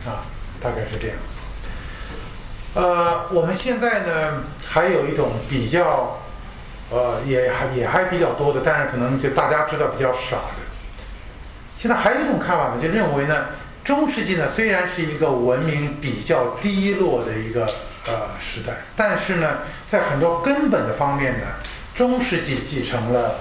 [0.10, 0.26] 啊。
[0.62, 1.18] 大概是这样。
[2.76, 6.20] 呃，我们现在呢还有一种比较，
[6.92, 10.62] 呃，也还也还比较多的，但是可能就大家知道比较少的。
[11.80, 13.48] 现在还有一种看法呢，就认为呢，
[13.84, 17.66] 中世纪呢虽然是一个文明比较低落的一个
[18.06, 19.60] 呃时代，但是呢，
[19.90, 21.48] 在很多根本的方面呢，
[21.96, 23.40] 中世纪继承了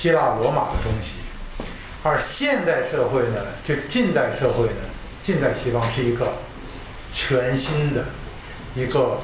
[0.00, 1.64] 希腊罗马的东西，
[2.02, 4.88] 而现代社会呢，就近代社会呢。
[5.22, 6.32] 近代西方是一个
[7.14, 8.02] 全新的
[8.74, 9.20] 一个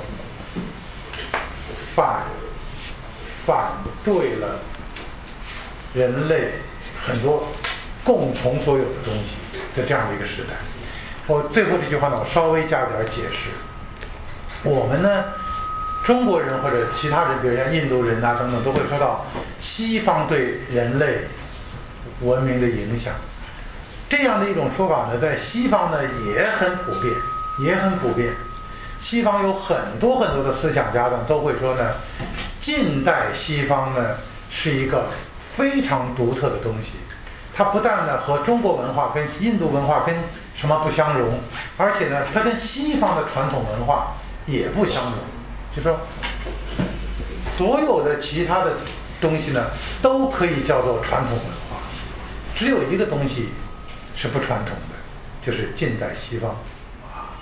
[1.94, 2.24] 反
[3.46, 3.72] 反
[4.04, 4.58] 对了
[5.94, 6.52] 人类
[7.06, 7.48] 很多
[8.04, 9.30] 共同所有的东西
[9.76, 10.54] 在这样的一个时代。
[11.26, 13.50] 我最后这句话呢，我稍微加点解释。
[14.62, 15.24] 我们呢，
[16.04, 19.26] 中国人或者其他人，比如像印度人啊等等，都会受到
[19.60, 21.18] 西方对人类
[22.22, 23.12] 文明的影响。
[24.08, 27.14] 这样的一种说法呢，在西方呢也很普遍，
[27.58, 28.32] 也很普遍。
[29.04, 31.94] 西方有很多很多的思想家呢，都会说呢，
[32.64, 34.16] 近代西方呢
[34.50, 35.06] 是一个
[35.56, 36.90] 非常独特的东西。
[37.56, 40.14] 它不但呢和中国文化、跟印度文化跟
[40.56, 41.40] 什么不相容，
[41.78, 44.14] 而且呢，它跟西方的传统文化
[44.46, 45.14] 也不相容。
[45.74, 45.98] 就说
[47.56, 48.72] 所有的其他的
[49.20, 49.70] 东西呢，
[50.02, 51.78] 都可以叫做传统文化，
[52.54, 53.48] 只有一个东西。
[54.18, 54.96] 是不传统的，
[55.44, 56.52] 就是近代西方
[57.04, 57.36] 啊。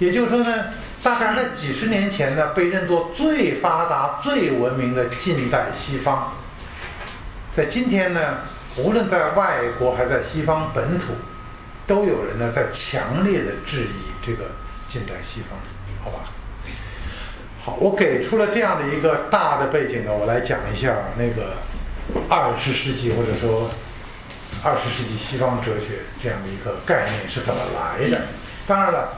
[0.00, 0.64] 也就是说呢，
[1.00, 6.32] 大概在几十年前呢，被认作最发达、最文明的近代西方，
[7.56, 8.38] 在今天呢，
[8.76, 11.12] 无论在外国还是在西方本土，
[11.86, 14.44] 都有人呢在强烈的质疑这个
[14.92, 15.58] 近代西方，
[16.04, 16.24] 好吧？
[17.64, 21.56] 好，我给出了这样的一个大的背景呢，我来讲一下那个
[22.28, 23.70] 二十世纪或者说。
[24.64, 28.20] 二十世纪西方哲学这样的一个概念是怎么来的？
[28.66, 29.08] 当然了，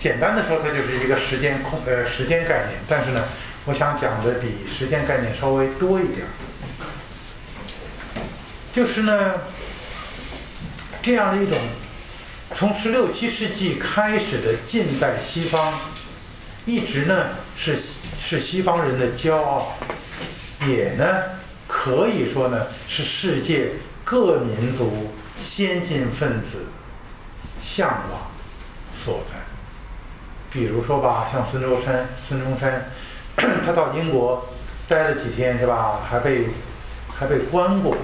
[0.00, 2.78] 简单的说，它就是一个时间空呃时间概念。
[2.88, 3.24] 但是呢，
[3.66, 6.24] 我想讲的比时间概念稍微多一点。
[8.72, 9.34] 就是呢，
[11.02, 11.58] 这样的一种
[12.56, 15.74] 从十六七世纪开始的近代西方，
[16.66, 17.80] 一直呢是
[18.28, 19.72] 是西方人的骄傲，
[20.68, 21.04] 也呢
[21.66, 23.72] 可以说呢是世界
[24.04, 25.10] 各民族
[25.54, 26.66] 先进分子
[27.74, 28.20] 向往
[29.04, 29.38] 所在。
[30.52, 32.84] 比如说吧，像孙中山，孙中山
[33.66, 34.44] 他到英国
[34.88, 36.00] 待了几天是吧？
[36.08, 36.46] 还被
[37.18, 37.96] 还被关过。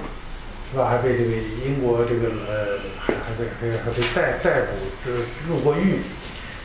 [0.76, 0.90] 是吧？
[0.90, 1.30] 还被这个
[1.64, 4.76] 英国这个呃，还还被还还被逮逮捕，
[5.08, 5.10] 就
[5.48, 6.00] 入过狱。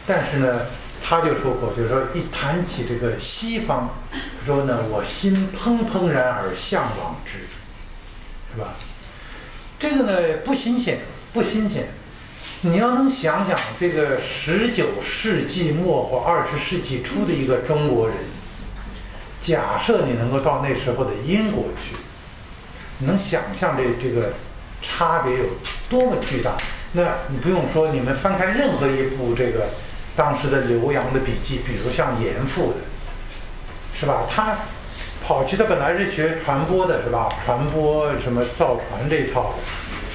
[0.06, 0.66] 但是呢，
[1.02, 3.90] 他就说过，就是说一谈起这个西方，
[4.46, 7.40] 说呢，我心怦怦然而向往之，
[8.54, 8.76] 是吧？
[9.80, 11.00] 这个呢不新鲜，
[11.32, 11.88] 不新鲜。
[12.64, 18.18] 你要能想想这个十九世纪末或二十世纪初的一个中国人，
[19.46, 21.96] 假设你能够到那时候的英国去。
[23.06, 24.34] 能想象这这个
[24.82, 25.46] 差别有
[25.90, 26.58] 多么巨大？
[26.94, 29.70] 那你不用说，你们翻开任何一部这个
[30.16, 32.78] 当时的刘洋的笔记，比如像严复的，
[33.98, 34.24] 是吧？
[34.30, 34.58] 他
[35.26, 37.30] 跑去他本来是学传播的，是吧？
[37.46, 39.54] 传播什么造船这一套，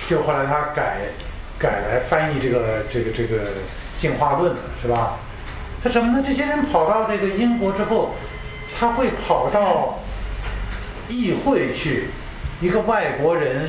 [0.08, 0.98] 就后来他改
[1.58, 3.52] 改来翻译这个这个这个
[4.00, 5.16] 进化论，是吧？
[5.82, 6.22] 他什么呢？
[6.26, 8.14] 这些人跑到这个英国之后，
[8.78, 9.98] 他会跑到
[11.08, 12.10] 议会去。
[12.60, 13.68] 一个外国人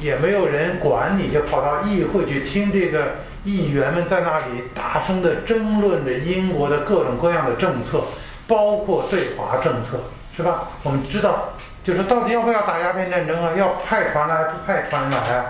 [0.00, 8.02] 也没有人管你，就跑到议会去听这个议员们在那里大声的争论着英国的各种各样的政策，
[8.46, 10.00] 包括对华政策，
[10.36, 10.68] 是吧？
[10.82, 11.50] 我们知道，
[11.84, 13.52] 就是到底要不要打鸦片战争啊？
[13.56, 15.44] 要派船来不派船来啊？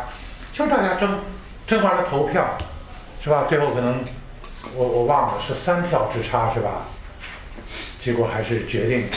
[0.55, 1.19] 就大家争，
[1.67, 2.45] 争完了投票，
[3.23, 3.45] 是吧？
[3.49, 4.03] 最后可能
[4.75, 6.87] 我我忘了是三票之差，是吧？
[8.03, 9.09] 结果还是决定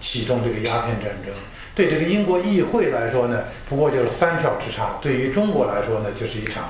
[0.00, 1.34] 启动这个鸦片战争。
[1.74, 6.68] 对这个英国议会来说呢，不过就是三票之差；对于中国来说呢，就是一场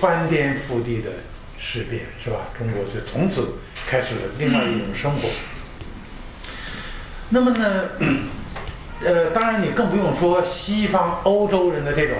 [0.00, 1.10] 翻天覆地的
[1.58, 2.38] 事变，是吧？
[2.56, 3.46] 中国就从此
[3.86, 5.28] 开始了另外一种生活。
[7.28, 7.84] 那么呢，
[9.04, 12.16] 呃，当然你更不用说西方欧洲人的这种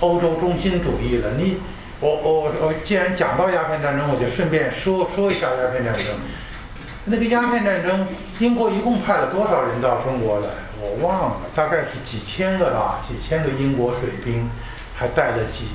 [0.00, 1.30] 欧洲中心主义了。
[1.38, 1.56] 你，
[2.00, 6.06] 我我我，既然讲到鸦片战争，我就顺便说说一下鸦片战争。
[7.06, 8.06] 那个鸦片战争，
[8.40, 10.48] 英国一共派了多少人到中国来？
[10.82, 14.50] 我忘了，大概是几千个吧，几千个英国水兵，
[14.96, 15.68] 还带了几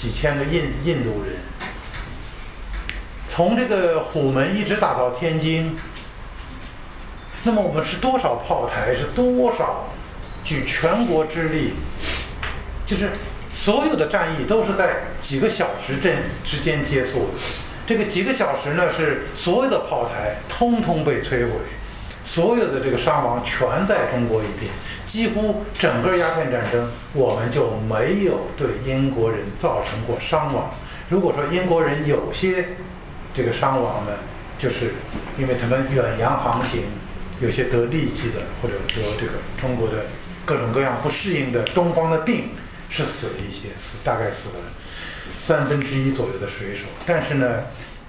[0.00, 1.34] 几千个印印度人，
[3.34, 5.76] 从这个虎门一直打到天津。
[7.42, 8.94] 那么我们是多少炮台？
[8.94, 9.86] 是多少
[10.44, 11.74] 举全国之力？
[12.86, 13.10] 就是
[13.56, 14.94] 所有的战役都是在
[15.26, 17.28] 几个小时阵之间结束。
[17.86, 21.50] 这个几个小时呢，是所有的炮台通通被摧毁，
[22.34, 24.68] 所有的这个伤亡全在中国一边，
[25.12, 30.68] 几乎整个鸦片战争我们就没有对英国人造成过伤亡。
[31.08, 32.64] 如果说英国人有些
[33.32, 34.12] 这个伤亡呢，
[34.58, 34.92] 就是
[35.38, 36.82] 因为他们远洋航行，
[37.40, 40.06] 有些得痢疾的，或者得这个中国的
[40.44, 42.48] 各种各样不适应的东方的病，
[42.90, 44.64] 是死了一些，死大概死了。
[45.46, 47.62] 三分之一左右的水手，但是呢，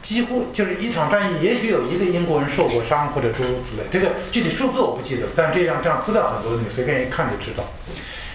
[0.07, 3.83] 几乎就是一场战役，也许有一个英国人受过伤或者诸如此类。
[3.91, 7.63] 这个具体数字我不记得，但这样这样资料很多，你随便一看就知道。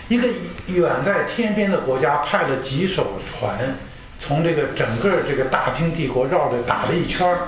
[0.09, 0.27] 一个
[0.66, 3.07] 远在天边的国家派了几艘
[3.39, 3.73] 船，
[4.21, 7.39] 从这个整个这个大清帝国绕着打了一圈儿，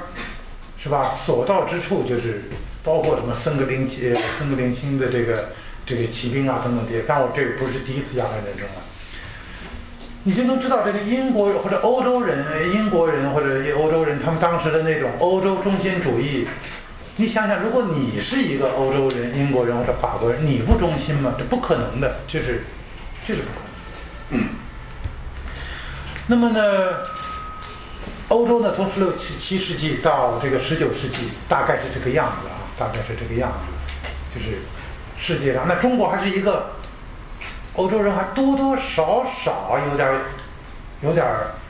[0.81, 1.19] 是吧？
[1.27, 2.45] 所到之处就是
[2.85, 5.49] 包括什么森格林呃森格林星的这个
[5.85, 7.05] 这个骑兵啊等等这些。
[7.09, 8.83] 但我这个不是第一次鸦片战争了。
[10.25, 16.47] 你就能知道这个英国或者欧洲人、英国人或者欧洲人，他们当时的那种欧洲中心主义。
[17.17, 21.35] 你想想，如果你是一个欧洲人、英国人或者法国人，你不忠心吗？
[21.37, 22.63] 这不可能的，就是，
[23.27, 24.45] 就是不可能。
[26.29, 26.61] 那么呢，
[28.29, 34.59] 欧洲呢，从十六七七世纪到这个十九世纪，大概是这个样子啊，大概是这个样子，就是
[35.21, 36.71] 世界上，那中国还是一个。
[37.75, 40.09] 欧洲人还多多少少有点
[41.01, 41.27] 有点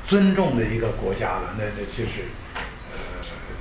[0.06, 2.26] 尊重的一个国家了，那那就是
[2.90, 2.98] 呃，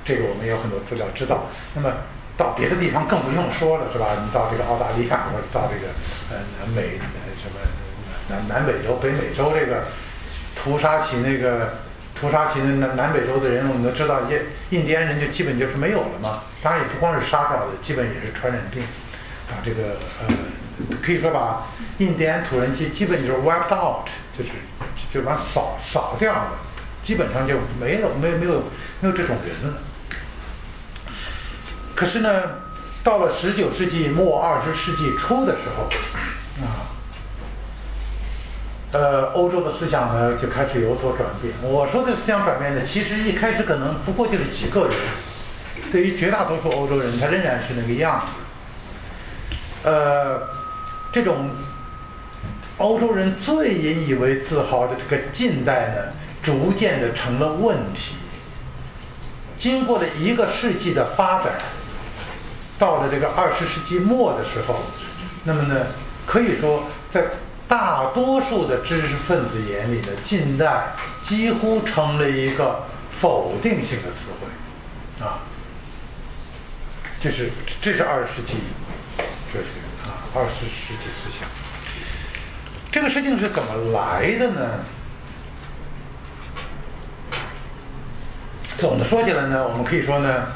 [0.04, 1.46] 这个我们有很多资料知道。
[1.74, 1.92] 那么
[2.36, 4.18] 到别的地方更不用说了，是吧？
[4.20, 5.92] 你到这个澳大利亚或者到这个
[6.30, 6.98] 呃南美
[7.38, 7.60] 什么
[8.28, 9.84] 南南美洲、北美洲这个
[10.56, 11.74] 屠杀起那个
[12.18, 14.38] 屠杀起那南南美洲的人，我们都知道，印
[14.70, 16.42] 印第安人就基本就是没有了嘛。
[16.62, 18.82] 当然也不光是杀掉的，基本也是传染病。
[19.50, 20.34] 把这个呃，
[21.02, 21.66] 可以说把
[21.98, 24.06] 印第安土人基基本就是 wiped out，
[24.36, 24.50] 就是
[25.12, 26.52] 就把扫扫掉了，
[27.04, 28.62] 基本上就没有没有没有
[29.00, 29.78] 没有这种人了。
[31.94, 32.42] 可是呢，
[33.04, 35.84] 到了十九世纪末二十世纪初的时候，
[36.64, 36.88] 啊，
[38.92, 41.52] 呃，欧洲的思想呢就开始有所转变。
[41.62, 44.96] 我说的思想转变呢，其实一开始可能不过就是几个人，
[45.92, 48.26] 对于绝大多数欧洲人，他仍然是那个样子。
[49.84, 50.40] 呃，
[51.12, 51.50] 这种
[52.78, 58.14] 欧洲人最引以为自豪的这个近代呢，逐渐的成了问题。
[59.60, 61.52] 经过了一个世纪的发展。
[62.78, 64.74] 到了这个二十世纪末的时候，
[65.44, 65.86] 那么呢，
[66.26, 66.82] 可以说
[67.12, 67.22] 在
[67.68, 70.92] 大多数的知识分子眼里呢，近代
[71.28, 72.82] 几乎成了一个
[73.20, 75.38] 否定性的词汇啊。
[77.20, 78.54] 这是这是二十世纪
[79.52, 79.68] 哲学，
[80.34, 81.48] 二十世纪思想。
[82.90, 84.60] 这个事情是怎么来的呢？
[88.78, 90.46] 总的说起来呢，我们可以说呢。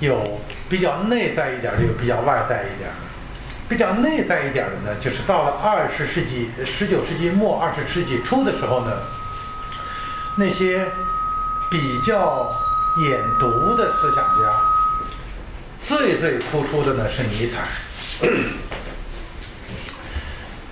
[0.00, 2.96] 有比较内在一点的，有比较外在一点的。
[3.68, 8.90] 比较内在一点的呢，就是到了二十世纪、十九世纪末、二十世纪初的时候呢，
[10.34, 10.90] 那些
[11.70, 12.52] 比较
[12.96, 14.50] 眼毒的思想家，
[15.86, 17.68] 最最突出的呢是尼采。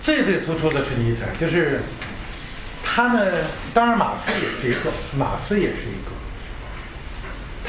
[0.02, 1.80] 最最突出的是尼采，就是
[2.84, 3.20] 他呢，
[3.74, 6.10] 当然马克思也是一个，马克思也是一个。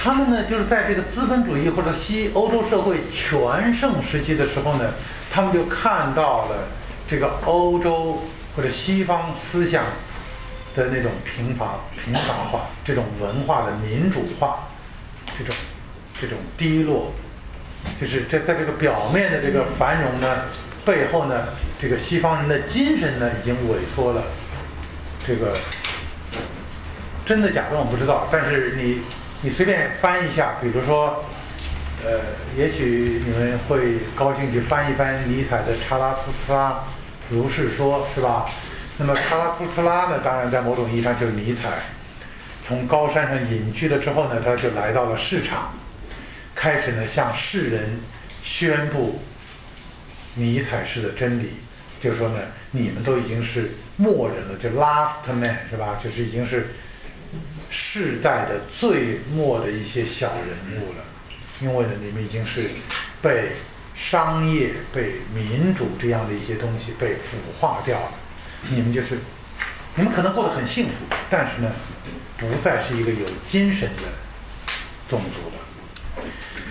[0.03, 4.93] 他们呢，就是在这个资本主义或者西欧洲社会全盛时期的时候呢，
[5.31, 6.67] 他们就看到了
[7.09, 8.23] 这个欧洲
[8.55, 9.83] 或者西方思想
[10.75, 14.69] 的那种贫乏、贫乏化，这种文化的民主化，
[15.37, 15.53] 这种
[16.19, 17.11] 这种低落，
[17.99, 20.45] 就是在在这个表面的这个繁荣呢
[20.85, 21.47] 背后呢，
[21.81, 24.23] 这个西方人的精神呢已经萎缩了。
[25.25, 25.57] 这个
[27.25, 29.01] 真的假的我不知道，但是你。
[29.43, 31.25] 你随便翻一下，比如说，
[32.05, 32.19] 呃，
[32.55, 36.83] 也许你们会高兴去翻一翻尼采的《查拉图斯拉
[37.27, 38.47] 如是说》，是吧？
[38.99, 41.69] 那么查拉图斯拉呢，当然在某种意义上就是尼采。
[42.67, 45.71] 从高山上隐居了之后呢，他就来到了市场，
[46.53, 47.99] 开始呢向世人
[48.43, 49.19] 宣布
[50.35, 51.49] 尼采式的真理，
[52.01, 52.39] 就是说呢，
[52.71, 55.99] 你们都已经是末人了，就 last man，是吧？
[56.03, 56.67] 就是已经是。
[57.69, 61.03] 世代的最末的一些小人物了，
[61.61, 62.69] 因为呢，你们已经是
[63.21, 63.53] 被
[63.95, 68.11] 商业、被民主这样的一些东西被腐化掉了，
[68.69, 69.17] 你们就是
[69.95, 70.91] 你们可能过得很幸福，
[71.29, 71.71] 但是呢，
[72.37, 74.03] 不再是一个有精神的
[75.07, 76.25] 种族了。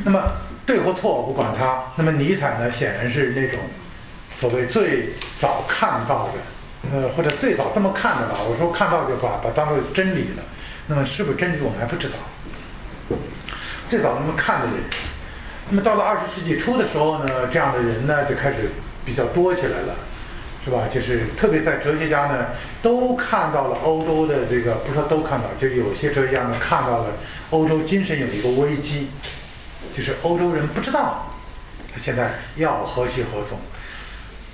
[0.05, 0.21] 那么
[0.67, 3.59] 对或错我不管他，那么尼采呢，显然是那种
[4.39, 5.09] 所谓最
[5.41, 6.33] 早看到的。
[6.91, 10.43] 呃，或者最早这么看的吧，我说看到就把把当做真理了。
[10.87, 12.15] 那么是不是真理，我们还不知道。
[13.91, 14.77] 最早那么看的人，
[15.69, 18.71] 那么到了二十世纪初的时候呢，这样的人呢就开始
[19.05, 19.95] 比较多起来了，
[20.65, 20.89] 是吧？
[20.93, 22.47] 就是特别在哲学家呢，
[22.81, 27.09] 都看到了欧洲的这个，不说都看到，就有些哲学家呢看到了
[27.51, 29.11] 欧洲精神有一个危机，
[29.97, 31.27] 就是欧洲人不知道
[31.93, 33.59] 他现在要何去何从。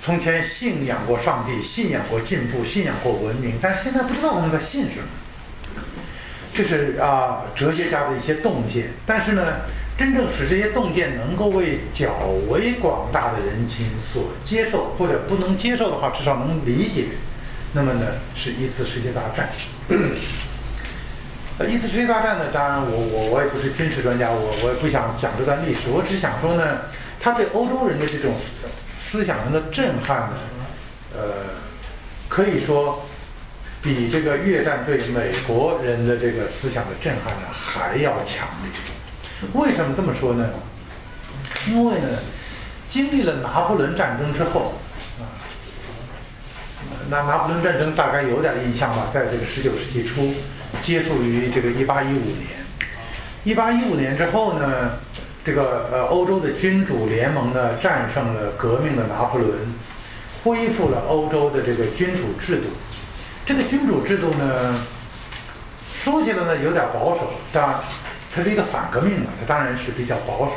[0.03, 5.07] 从前信仰过上帝，信仰过进步，信仰过文明，但现在不知道他们在信什么。
[6.53, 8.87] 这是啊，哲学家的一些洞见。
[9.05, 9.43] 但是呢，
[9.97, 12.13] 真正使这些洞见能够为较
[12.47, 17.05] 为广大的人群所接受，或者不能接受的话，至少能理解。
[17.73, 18.05] 那么呢，
[18.35, 19.49] 是一次世界大战。
[21.59, 26.77] 呃，一次世界大战呢，当然我我我也不是军事专家，我我也不想讲这段历史，我只想说呢，
[27.19, 28.35] 他对欧洲人的这种。
[29.09, 30.35] 思想上的震撼呢，
[31.15, 31.21] 呃，
[32.27, 33.01] 可以说
[33.81, 39.49] 比这个越战对美国人的这个思想的震撼呢还要强烈。
[39.53, 40.49] 为什么这么说呢？
[41.69, 42.19] 因为呢，
[42.91, 44.73] 经历了拿破仑战争之后，
[45.21, 45.23] 啊，
[47.09, 50.33] 那拿破仑战争大概有点印象吧，在这个十九世纪初
[50.83, 52.47] 接触于这个一八一五年。
[53.43, 54.91] 一八一五年之后呢？
[55.45, 59.49] 这个呃，欧洲的君主联盟呢，战胜了革命的拿破仑，
[60.43, 62.63] 恢复了欧洲的这个君主制度。
[63.45, 64.81] 这个君主制度呢，
[66.03, 67.79] 说起来呢有点保守，但
[68.35, 70.55] 它是一个反革命嘛，它当然是比较保守，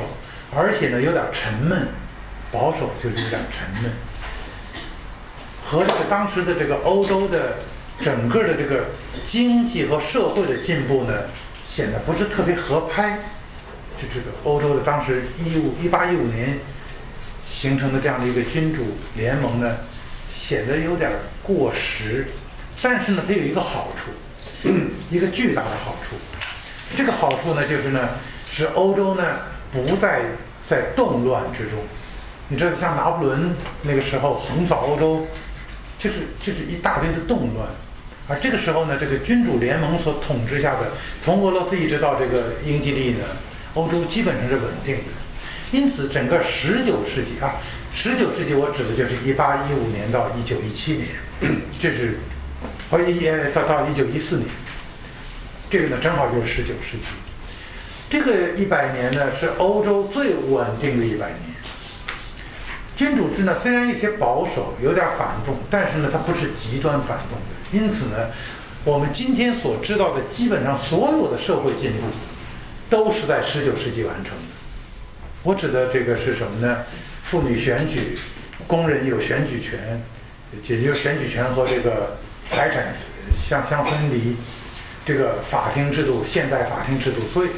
[0.56, 1.86] 而且呢有点沉闷。
[2.50, 3.92] 保守就是有点沉闷，
[5.64, 7.58] 和这个当时的这个欧洲的
[8.02, 8.84] 整个的这个
[9.30, 11.12] 经济和社会的进步呢，
[11.74, 13.18] 显得不是特别合拍。
[14.00, 16.58] 就这个欧洲的当时一五一八一五年
[17.60, 18.82] 形成的这样的一个君主
[19.14, 19.76] 联盟呢，
[20.48, 21.10] 显得有点
[21.42, 22.26] 过时，
[22.80, 24.70] 但是呢，它有一个好处，
[25.10, 26.16] 一个巨大的好处。
[26.96, 28.08] 这个好处呢，就是呢，
[28.52, 29.22] 使欧洲呢
[29.70, 30.22] 不再
[30.68, 31.78] 在动乱之中。
[32.48, 35.26] 你知道，像拿破仑那个时候横扫欧洲，
[35.98, 37.68] 就是就是一大堆的动乱。
[38.30, 40.86] 而这个时候呢，这个君主联盟所统治下的，
[41.24, 43.24] 从俄罗斯一直到这个英吉利呢，
[43.74, 45.10] 欧洲基本上是稳定的。
[45.72, 47.54] 因此，整个十九世纪啊，
[47.92, 51.08] 十九世纪我指的就是一八一五年到一九一七年，
[51.82, 52.18] 这是
[52.88, 53.20] 和一
[53.52, 54.48] 到到一九一四年，
[55.68, 57.04] 这个呢正好就是十九世纪。
[58.10, 61.38] 这个一百年呢是欧洲最稳定的一百年。
[62.96, 67.59] 君主制呢虽然有些保守，有点反动，但是呢它不是极端反动的。
[67.72, 68.30] 因此呢，
[68.84, 72.06] 我们今天所知道的基本上所有的社会进步，
[72.88, 74.42] 都是在十九世纪完成的。
[75.42, 76.78] 我指的这个是什么呢？
[77.30, 78.18] 妇女选举，
[78.66, 80.02] 工人有选举权，
[80.66, 82.16] 解决选举权和这个
[82.50, 82.94] 财产
[83.48, 84.36] 相相分离，
[85.06, 87.48] 这个法庭制度，现代法庭制度，所以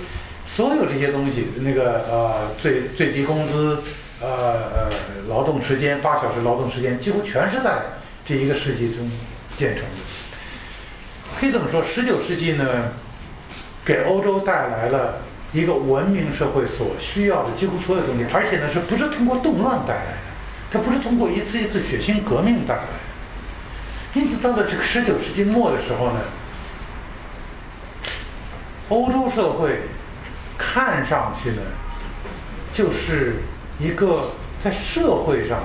[0.54, 3.82] 所有这些东西，那个呃最最低工资，
[4.20, 4.90] 呃呃
[5.28, 7.80] 劳动时间八小时劳动时间，几乎全是在
[8.26, 9.10] 这一个世纪中
[9.58, 11.40] 建成的。
[11.40, 12.64] 可以这么说，十九世纪呢，
[13.84, 15.14] 给欧洲带来了。
[15.54, 20.16] 一个文明社会所需要的几乎所有东西，而且呢，是不是通过动乱带来的？
[20.72, 24.18] 它不是通过一次一次血腥革命带来的。
[24.18, 26.20] 因此，到了这个十九世纪末的时候呢，
[28.88, 29.80] 欧洲社会
[30.56, 31.60] 看上去呢，
[32.72, 33.36] 就是
[33.78, 34.30] 一个
[34.64, 35.58] 在社会上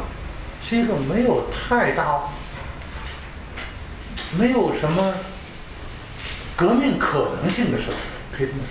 [0.68, 2.20] 是一个没有太大、
[4.38, 5.14] 没有什么
[6.56, 8.70] 革命可能性的社会，可以这么说。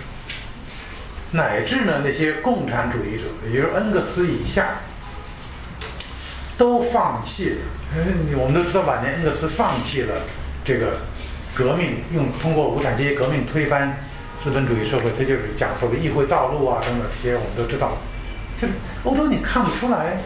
[1.31, 4.79] 乃至呢，那些共产主义者，也就是恩格斯以下，
[6.57, 7.57] 都放弃了。
[8.37, 10.21] 我们都知道，晚年恩格斯放弃了
[10.63, 10.99] 这个
[11.55, 13.97] 革命，用通过无产阶级革命推翻
[14.43, 17.97] 资本主义社会，他就是讲所谓议会道路啊等等这些，我们都知道。
[18.61, 20.17] 就是欧洲，你看不出来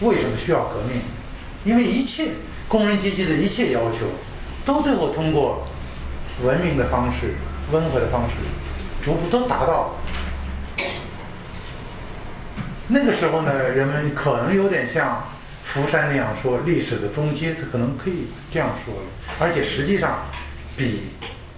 [0.00, 1.00] 为什么需要革命，
[1.64, 2.28] 因为一切
[2.68, 4.06] 工人阶级的一切要求，
[4.64, 5.66] 都最后通过
[6.42, 7.34] 文明的方式、
[7.72, 8.34] 温和的方式。
[9.02, 9.94] 逐步都达到。
[12.88, 15.24] 那个时候呢，人们可能有点像
[15.72, 19.00] 福山那样说历史的终结，可能可以这样说了。
[19.38, 20.18] 而且实际上
[20.76, 21.04] 比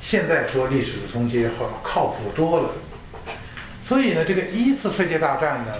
[0.00, 2.68] 现在说历史的终结好靠谱多了。
[3.88, 5.72] 所以呢，这个一次世界大战呢，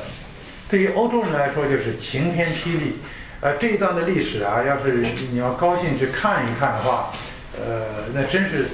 [0.68, 2.96] 对于欧洲人来说就是晴天霹雳。
[3.42, 4.92] 呃，这一段的历史啊，要是
[5.30, 7.12] 你要高兴去看一看的话，
[7.58, 8.70] 呃，那真是。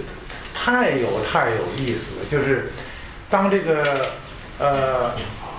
[0.60, 2.72] 太有太有意思了，就是
[3.30, 4.08] 当这个
[4.58, 5.12] 呃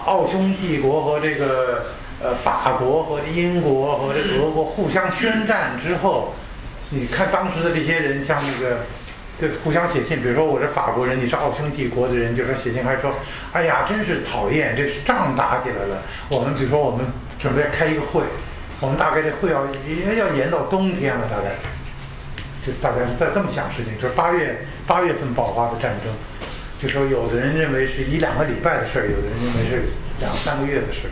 [0.05, 1.85] 奥匈帝国和这个
[2.21, 6.33] 呃法国和英国和这俄国互相宣战之后，
[6.89, 8.79] 你看当时的这些人，像那个
[9.39, 13.13] 就互相写信，比如说我是法国人，你是奥匈帝国的人，就说写信还说，
[13.53, 16.03] 哎呀，真是讨厌，这是仗打起来了。
[16.27, 17.05] 我们比如说我们
[17.39, 18.21] 准备开一个会，
[18.81, 19.65] 我们大概这会要
[20.15, 21.55] 要延到冬天了，大概。
[22.67, 24.53] 就大概是在这么想事情，就是八月
[24.85, 26.11] 八月份爆发的战争，
[26.81, 29.83] 就说有的人认为是一两个礼拜的事儿，有的人认为是
[30.19, 31.11] 两三个月的事儿，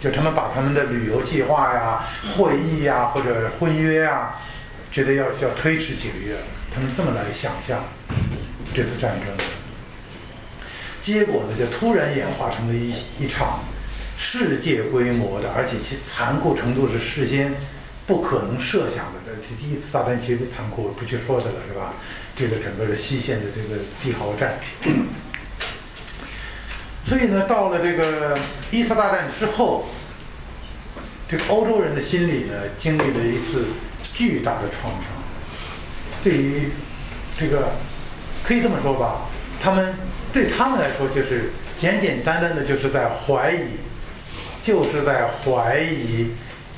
[0.00, 2.00] 就他们把他们的旅游计划呀、
[2.34, 4.40] 会议呀或者婚约啊，
[4.90, 6.36] 觉得要要推迟几个月，
[6.74, 7.84] 他们这么来想象
[8.74, 9.28] 这次战争，
[11.04, 13.60] 结果呢就突然演化成了一一场
[14.20, 17.52] 世界规模的，而且其残酷程度是事先。
[18.06, 19.32] 不可能设想的，这
[19.62, 21.94] 第一次大战其实残酷，不去说它了，是吧？
[22.34, 24.58] 这个整个的西线的这个帝豪战，
[27.06, 28.36] 所以呢，到了这个
[28.68, 29.86] 第一次大战之后，
[31.28, 33.66] 这个欧洲人的心里呢，经历了一次
[34.14, 35.04] 巨大的创伤。
[36.24, 36.68] 对于
[37.38, 37.70] 这个，
[38.42, 39.28] 可以这么说吧，
[39.62, 39.94] 他们
[40.32, 43.68] 对他们来说，就是简简单单的就是在怀疑，
[44.64, 46.30] 就是在怀疑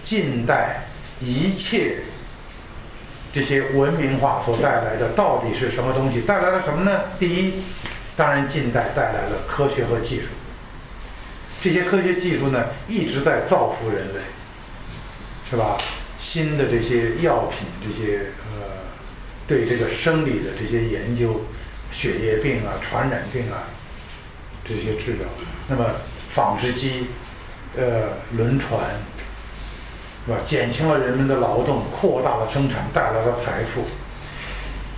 [0.04, 0.82] 近代。
[1.24, 1.98] 一切
[3.32, 6.20] 这些文明化所带来的到底是什么东西？
[6.22, 7.00] 带来了什么呢？
[7.20, 7.62] 第一，
[8.16, 10.26] 当然近代带来了科学和技术。
[11.62, 14.20] 这些科学技术呢，一直在造福人类，
[15.48, 15.78] 是吧？
[16.18, 18.18] 新的这些药品，这些
[18.50, 18.82] 呃，
[19.46, 21.40] 对这个生理的这些研究，
[21.92, 23.62] 血液病啊、传染病啊
[24.64, 25.28] 这些治疗。
[25.68, 25.84] 那么
[26.34, 27.06] 纺织机、
[27.76, 28.80] 呃，轮船。
[30.24, 30.38] 是吧？
[30.48, 33.84] 减轻了人们的劳动，扩大了生产，带来了财富。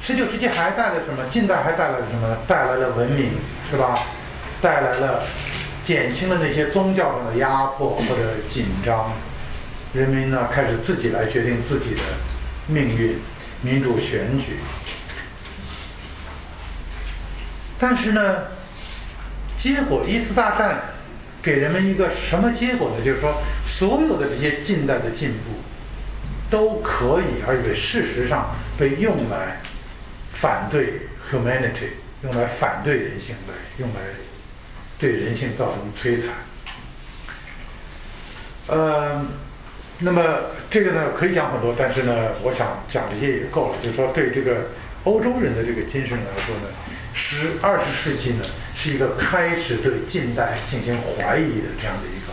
[0.07, 1.25] 十九世纪还带来什么？
[1.33, 2.37] 近代还带来了什么？
[2.47, 3.33] 带来了文明，
[3.71, 4.01] 是吧？
[4.61, 5.23] 带来了
[5.87, 9.13] 减轻了那些宗教上的压迫或者紧张。
[9.95, 12.03] 人民呢开始自己来决定自己的
[12.67, 13.19] 命运，
[13.63, 14.59] 民主选举。
[17.79, 18.43] 但是呢，
[19.63, 20.83] 结果一次大战
[21.45, 23.05] 给人们一个什么结果呢？
[23.05, 23.35] 就是说，
[23.79, 25.51] 所有的这些近代的进步
[26.51, 29.61] 都可以，而且事实上被用来
[30.41, 31.01] 反对
[31.31, 31.91] humanity，
[32.23, 34.01] 用来反对人性，来用来
[34.99, 36.31] 对人性造成摧残。
[38.67, 39.23] 呃，
[39.99, 40.23] 那么
[40.71, 43.79] 这个呢可以讲很多，但是呢，我想讲这些也够了。
[43.83, 44.69] 就是说，对这个
[45.05, 46.69] 欧洲人的这个精神来说呢，
[47.15, 48.45] 十二十世纪呢
[48.77, 52.33] 是一个开始对近代进行怀疑的这样的一个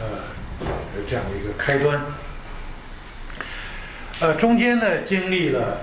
[0.00, 0.06] 呃
[1.08, 2.00] 这样的一个开端。
[4.20, 5.80] 呃，中间呢经历了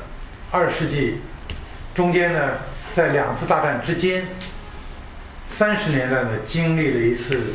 [0.51, 1.19] 二世纪，
[1.93, 2.53] 中间呢
[2.95, 4.25] 在两次大战之间，
[5.57, 7.53] 三十年代呢经历了一次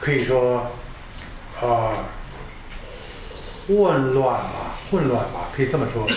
[0.00, 0.70] 可以说。
[1.62, 1.94] 啊，
[3.68, 6.10] 混乱吧，混乱吧，可以这么说。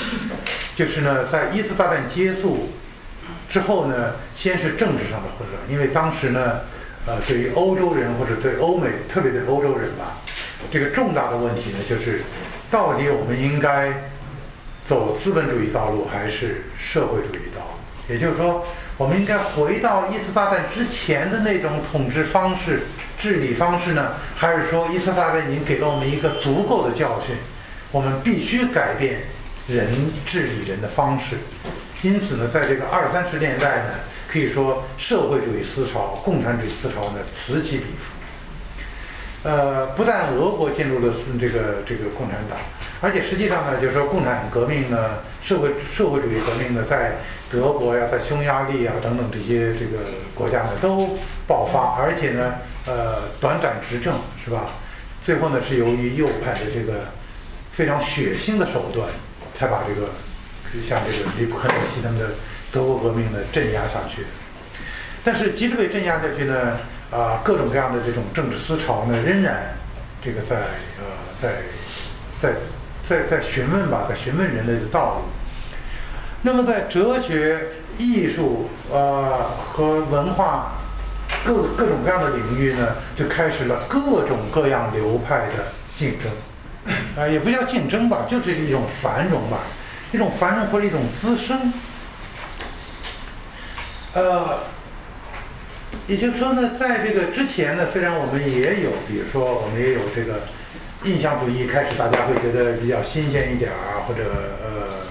[0.76, 2.68] 就是呢，在一次大战结束
[3.50, 6.62] 之后呢，先是政治上的混乱，因为当时呢，
[7.06, 10.18] 呃，对于欧洲人或者对欧美，特别对欧洲人吧，
[10.72, 12.22] 这个重大的问题呢，就是
[12.72, 13.92] 到底我们应该
[14.88, 18.14] 走资本主义道路还是社会主义道路？
[18.14, 18.66] 也就是说。
[18.98, 22.80] 我们应该回到一次大战之前的那种统治方式、
[23.22, 27.36] 治理方式呢，还是说一次大战已经给了我们一个足够的教训，
[27.92, 29.20] 我们必须改变
[29.68, 31.36] 人治理人的方式？
[32.06, 33.96] 因此呢，在这个二三十年代呢，
[34.32, 38.14] 可以说社会主义思潮、共产主义思潮呢此起彼伏。
[39.42, 42.60] 呃，不但俄国进入了这个这个共产党，
[43.02, 47.14] 而且实际上呢，就是说共产革命呢，社会社会主义革命呢，在
[47.52, 50.06] 德国呀，在匈牙利啊等等这些这个
[50.36, 51.10] 国家呢都
[51.48, 52.54] 爆发，而且呢，
[52.86, 54.14] 呃，短暂执政
[54.44, 54.70] 是吧？
[55.26, 57.02] 最后呢，是由于右派的这个
[57.74, 59.10] 非常血腥的手段，
[59.58, 60.10] 才把这个
[60.76, 62.26] 就像这个李普克诺西他们的
[62.72, 64.26] 德国革命呢镇压下去。
[65.24, 66.78] 但是即使被镇压下去呢？
[67.12, 69.76] 啊，各种各样的这种政治思潮呢，仍然
[70.22, 70.56] 这个在
[70.98, 71.06] 呃
[71.40, 71.54] 在
[72.42, 72.54] 在
[73.08, 75.22] 在在询问吧，在询问人类的道路。
[76.42, 77.60] 那么在哲学、
[77.98, 80.74] 艺术呃和文化
[81.46, 86.32] 各各种各样的领域呢，就开始了各种各样流派的竞争
[87.16, 89.60] 啊，也不叫竞争吧，就是一种繁荣吧，
[90.16, 91.74] 一种繁荣或者一种滋生，
[94.14, 94.60] 呃。
[96.08, 100.42] 也就是说呢，在这个之前呢，虽然我们也有，比如说我们也有这个
[101.06, 104.22] 印象主义，开始大家会觉得比较新鲜一点啊，或者
[104.62, 105.08] 呃，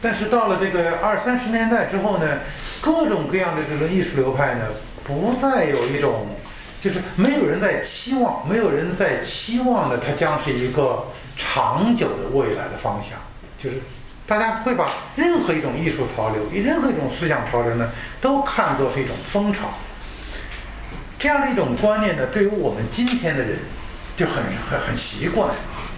[0.00, 2.38] 但是到了这个二三十年代之后呢，
[2.80, 4.64] 各种各样的这个艺术流派呢，
[5.04, 6.26] 不再有一种，
[6.80, 11.04] 就是没有人在期望，没有人在期望的，它将是一个
[11.36, 13.18] 长久的未来的方向，
[13.62, 13.80] 就是。
[14.26, 19.70] 大家会把任何一种艺术潮流、任何一种思想潮流呢，都看作是一种风潮。
[21.18, 23.58] 这样的一种观念呢，对于我们今天的人
[24.16, 24.36] 就很
[24.70, 25.48] 很很习惯，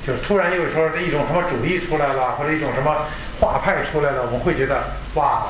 [0.06, 3.04] 就突然又说一种什么主义出来了，或者一种什么
[3.38, 4.82] 画派出来了，我们会觉得
[5.12, 5.48] 哇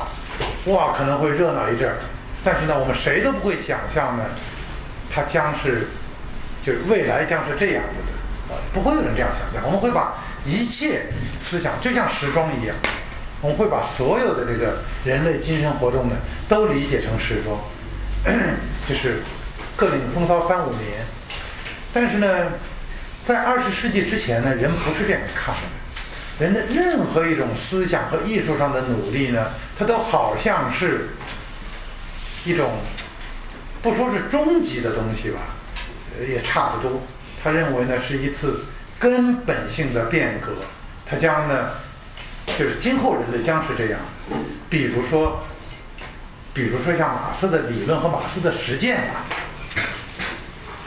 [0.65, 1.95] 哇可能会热闹一阵儿。
[2.43, 4.25] 但是呢，我们谁都不会想象呢，
[5.09, 5.87] 它将是
[6.65, 7.95] 就是未来将是这样子
[8.51, 9.63] 的，不会有人这样想象。
[9.65, 10.11] 我们会把。
[10.45, 11.05] 一切
[11.49, 12.75] 思想就像时装一样，
[13.41, 16.15] 我们会把所有的这个人类精神活动呢，
[16.49, 17.57] 都理解成时装，
[18.87, 19.21] 就是
[19.77, 21.05] 各领风骚三五年。
[21.93, 22.27] 但是呢，
[23.25, 25.61] 在二十世纪之前呢，人不是这样看的。
[26.39, 31.09] 人的任何一种思想和艺术上的努力呢，它都好像是
[32.43, 32.71] 一种
[33.81, 35.39] 不说是终极的东西吧，
[36.27, 36.99] 也差不多。
[37.43, 38.65] 他认为呢，是一次。
[39.03, 40.53] 根本性的变革，
[41.05, 41.71] 它将呢，
[42.57, 43.99] 就是今后人类将是这样。
[44.69, 45.43] 比如说，
[46.53, 49.25] 比如说像马斯的理论和马斯的实践吧，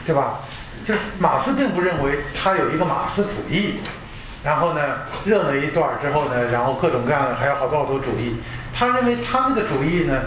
[0.07, 0.41] 对吧？
[0.87, 3.75] 就是马斯并不认为他有一个马斯主义，
[4.43, 4.81] 然后呢，
[5.27, 8.35] 热了一段之后呢，然后各种各样的还有好多好多主义。
[8.75, 10.23] 他认为他那个主义呢，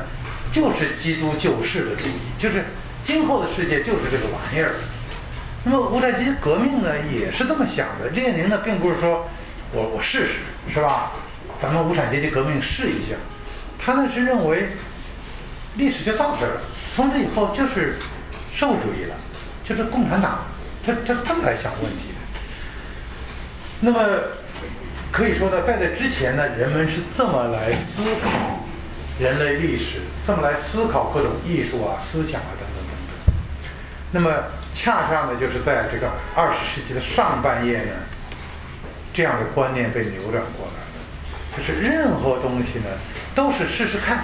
[0.54, 2.64] 就是基督救世的主义，就是
[3.08, 4.76] 今后的世界就是这个玩意儿。
[5.66, 8.08] 那么无产阶级革命呢，也是这么想的。
[8.14, 9.28] 列宁呢，并不是说
[9.74, 11.12] 我我试试，是吧？
[11.62, 13.16] 咱们无产阶级革命试一下。
[13.78, 14.70] 他呢是认为
[15.76, 16.62] 历史就到这儿了，
[16.96, 18.00] 从此以后就是
[18.56, 19.16] 社会主义了，
[19.66, 20.40] 就是共产党。
[20.86, 22.16] 他他这么来想问题的。
[23.82, 24.00] 那么
[25.12, 28.30] 可以说呢，在这之前呢，人们是这么来思考
[29.20, 33.36] 人类历史，这么来思考各种艺术啊、思想啊等等等等。
[34.12, 34.32] 那么。
[34.82, 37.92] 恰恰呢，就是在这个二十世纪的上半叶呢，
[39.14, 41.58] 这样的观念被扭转过来了。
[41.58, 42.86] 就是任何东西呢，
[43.36, 44.20] 都是试试看，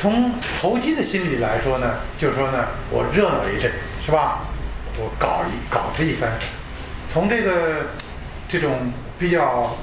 [0.00, 3.70] 从投机的心理来说呢，就说呢，我热闹一阵，
[4.04, 4.40] 是吧？
[4.98, 6.30] 我搞一搞这一番。
[7.14, 7.86] 从这个
[8.48, 9.74] 这种比较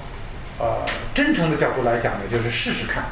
[0.59, 0.85] 呃
[1.15, 3.03] 真诚的角度来讲呢，就是试试看，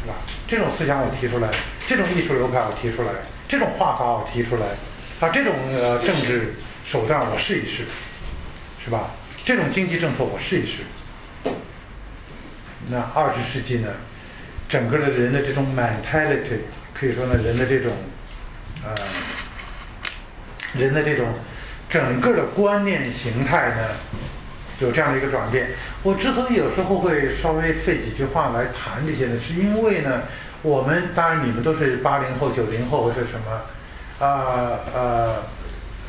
[0.00, 0.14] 是吧？
[0.48, 1.48] 这种思想我提出来，
[1.86, 3.08] 这种艺术流派我提出来，
[3.48, 4.66] 这种画法我提出来，
[5.20, 6.54] 啊，这种呃政治
[6.90, 7.84] 手段我试一试，
[8.84, 9.10] 是吧？
[9.44, 10.82] 这种经济政策我试一试。
[12.88, 13.88] 那二十世纪呢，
[14.68, 16.58] 整个的人的这种 mentality，
[16.94, 17.92] 可以说呢，人的这种
[18.84, 18.94] 呃，
[20.74, 21.26] 人的这种
[21.88, 23.88] 整个的观念形态呢，
[24.80, 25.68] 有这样的一个转变。
[26.02, 30.22] 我之所以有时候会稍微费几句话来谈这些呢，是因为呢，
[30.66, 34.26] 我们当然你们都是八零后、九零后或者什么，啊
[34.92, 35.36] 呃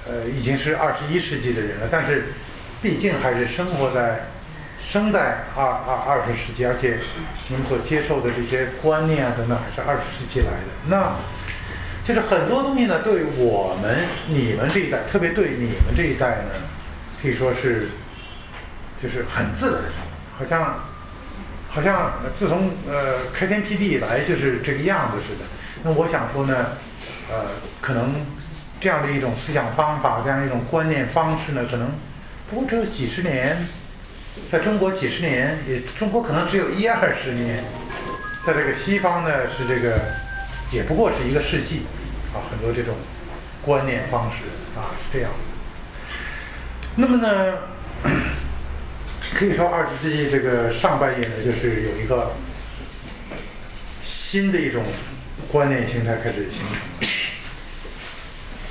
[0.07, 2.33] 呃，已经是二十一世纪的人了，但是
[2.81, 4.25] 毕竟还是生活在。
[4.89, 6.97] 生在二二二十世纪，而且
[7.49, 10.71] 你们所接受的这些观念啊等等，还是二十世纪来的。
[10.87, 11.11] 那
[12.05, 16.55] 就是很多东西呢，对我们你们这一代，特别对你们这一代呢，
[17.21, 17.89] 可以说是
[19.03, 19.91] 就是很自然，
[20.39, 20.79] 好像
[21.77, 25.45] 好像自从呃开天辟地以来就是这个样子似的。
[25.83, 26.69] 那我想说呢，
[27.29, 27.45] 呃，
[27.79, 28.25] 可能
[28.81, 31.87] 这样的一种思想方法，这样一种观念方式呢，可能
[32.49, 33.67] 不过只有几十年。
[34.51, 37.63] 在中国几十年，也中国可能只有一二十年，
[38.43, 39.99] 在这个西方呢是这个，
[40.71, 41.83] 也不过是一个世纪
[42.33, 42.95] 啊，很多这种
[43.63, 44.45] 观念方式
[44.79, 45.31] 啊是这样。
[46.95, 47.53] 那么呢，
[49.35, 52.31] 可以说二十世纪这个上半叶呢，就是有一个
[54.29, 54.83] 新的一种
[55.51, 57.07] 观念形态开始形成，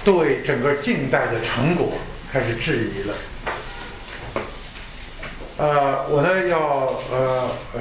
[0.05, 1.93] 对整个近代的成果
[2.33, 3.15] 开始质疑了。
[5.59, 6.59] 呃，我呢要
[7.11, 7.81] 呃呃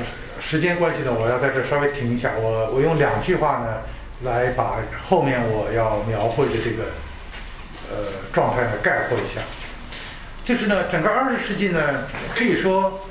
[0.49, 2.31] 时间关系呢，我要在这稍微停一下。
[2.37, 3.81] 我我用两句话呢
[4.23, 4.77] 来把
[5.07, 6.83] 后面我要描绘的这个
[7.89, 9.41] 呃状态呢概括一下。
[10.45, 13.01] 就是呢，整个二十世纪呢，可以说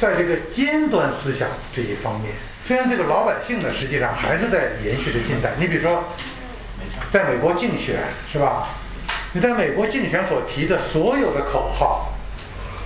[0.00, 2.32] 在这个尖端思想这一方面，
[2.66, 5.50] 虽然这个老百姓呢实际上还是在延续着近代。
[5.58, 6.02] 你比如说，
[7.12, 8.00] 在美国竞选
[8.32, 8.68] 是吧？
[9.32, 12.12] 你在美国竞选所提的所有的口号。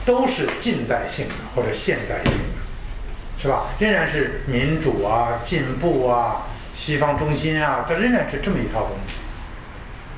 [0.06, 3.68] 都是近代性的或者现代性的，是吧？
[3.78, 6.42] 仍然是民主啊、进步啊、
[6.76, 9.14] 西方中心啊，它仍然是这么一套东西。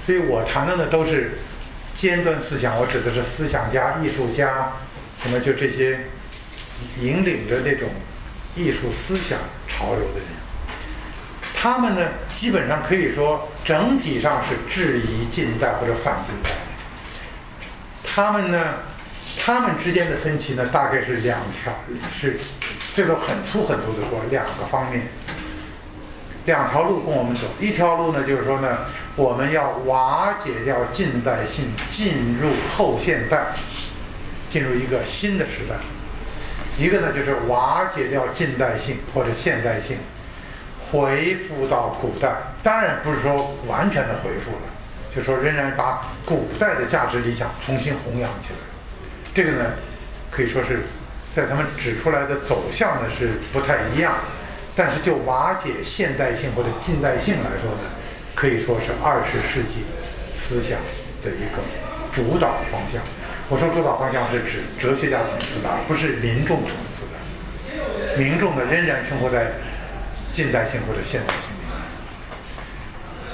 [0.05, 1.39] 所以我谈论的都是
[2.01, 4.73] 尖端思想，我指的是思想家、艺术家，
[5.23, 5.99] 什么就这些
[7.01, 7.89] 引领着这种
[8.55, 10.29] 艺术思想潮流的人。
[11.61, 12.09] 他们呢，
[12.39, 16.51] 基本上可以说整体上是质疑近代或者反近代。
[18.15, 18.75] 他们呢？
[19.45, 21.71] 他们之间的分歧呢，大概是两条，
[22.19, 22.41] 是
[22.95, 25.03] 这个很粗很粗的说，两个方面，
[26.47, 27.43] 两条路供我们走。
[27.61, 28.79] 一条路呢，就是说呢，
[29.17, 33.39] 我们要瓦解掉近代性，进入后现代，
[34.51, 35.75] 进入一个新的时代。
[36.79, 39.97] 一个呢，就是瓦解掉近代性或者现代性，
[40.91, 42.31] 恢复到古代。
[42.63, 44.63] 当然不是说完全的恢复了，
[45.15, 48.59] 就说仍然把古代的价值理想重新弘扬起来。
[49.35, 49.65] 这个呢，
[50.31, 50.85] 可以说是
[51.35, 54.15] 在他们指出来的走向呢是不太一样，
[54.77, 57.89] 但是就瓦解现代性或者近代性来说呢，
[58.35, 59.83] 可以说是二十世纪
[60.47, 60.79] 思想
[61.25, 61.63] 的一个
[62.15, 63.03] 主导方向。
[63.49, 67.17] 我说主导方向是指哲学家层次的，而不是民众层次的。
[68.19, 69.51] 民众呢仍然生活在
[70.35, 71.73] 近代性或者现代性里面。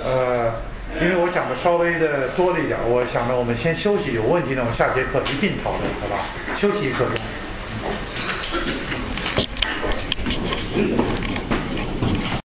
[0.05, 0.53] 呃。
[1.01, 6.27] 因为我讲的稍微的多了一点，我想着我们先休息，有问题呢，我们下节课一并讨论，好吧？
[6.61, 7.17] 休息一刻钟。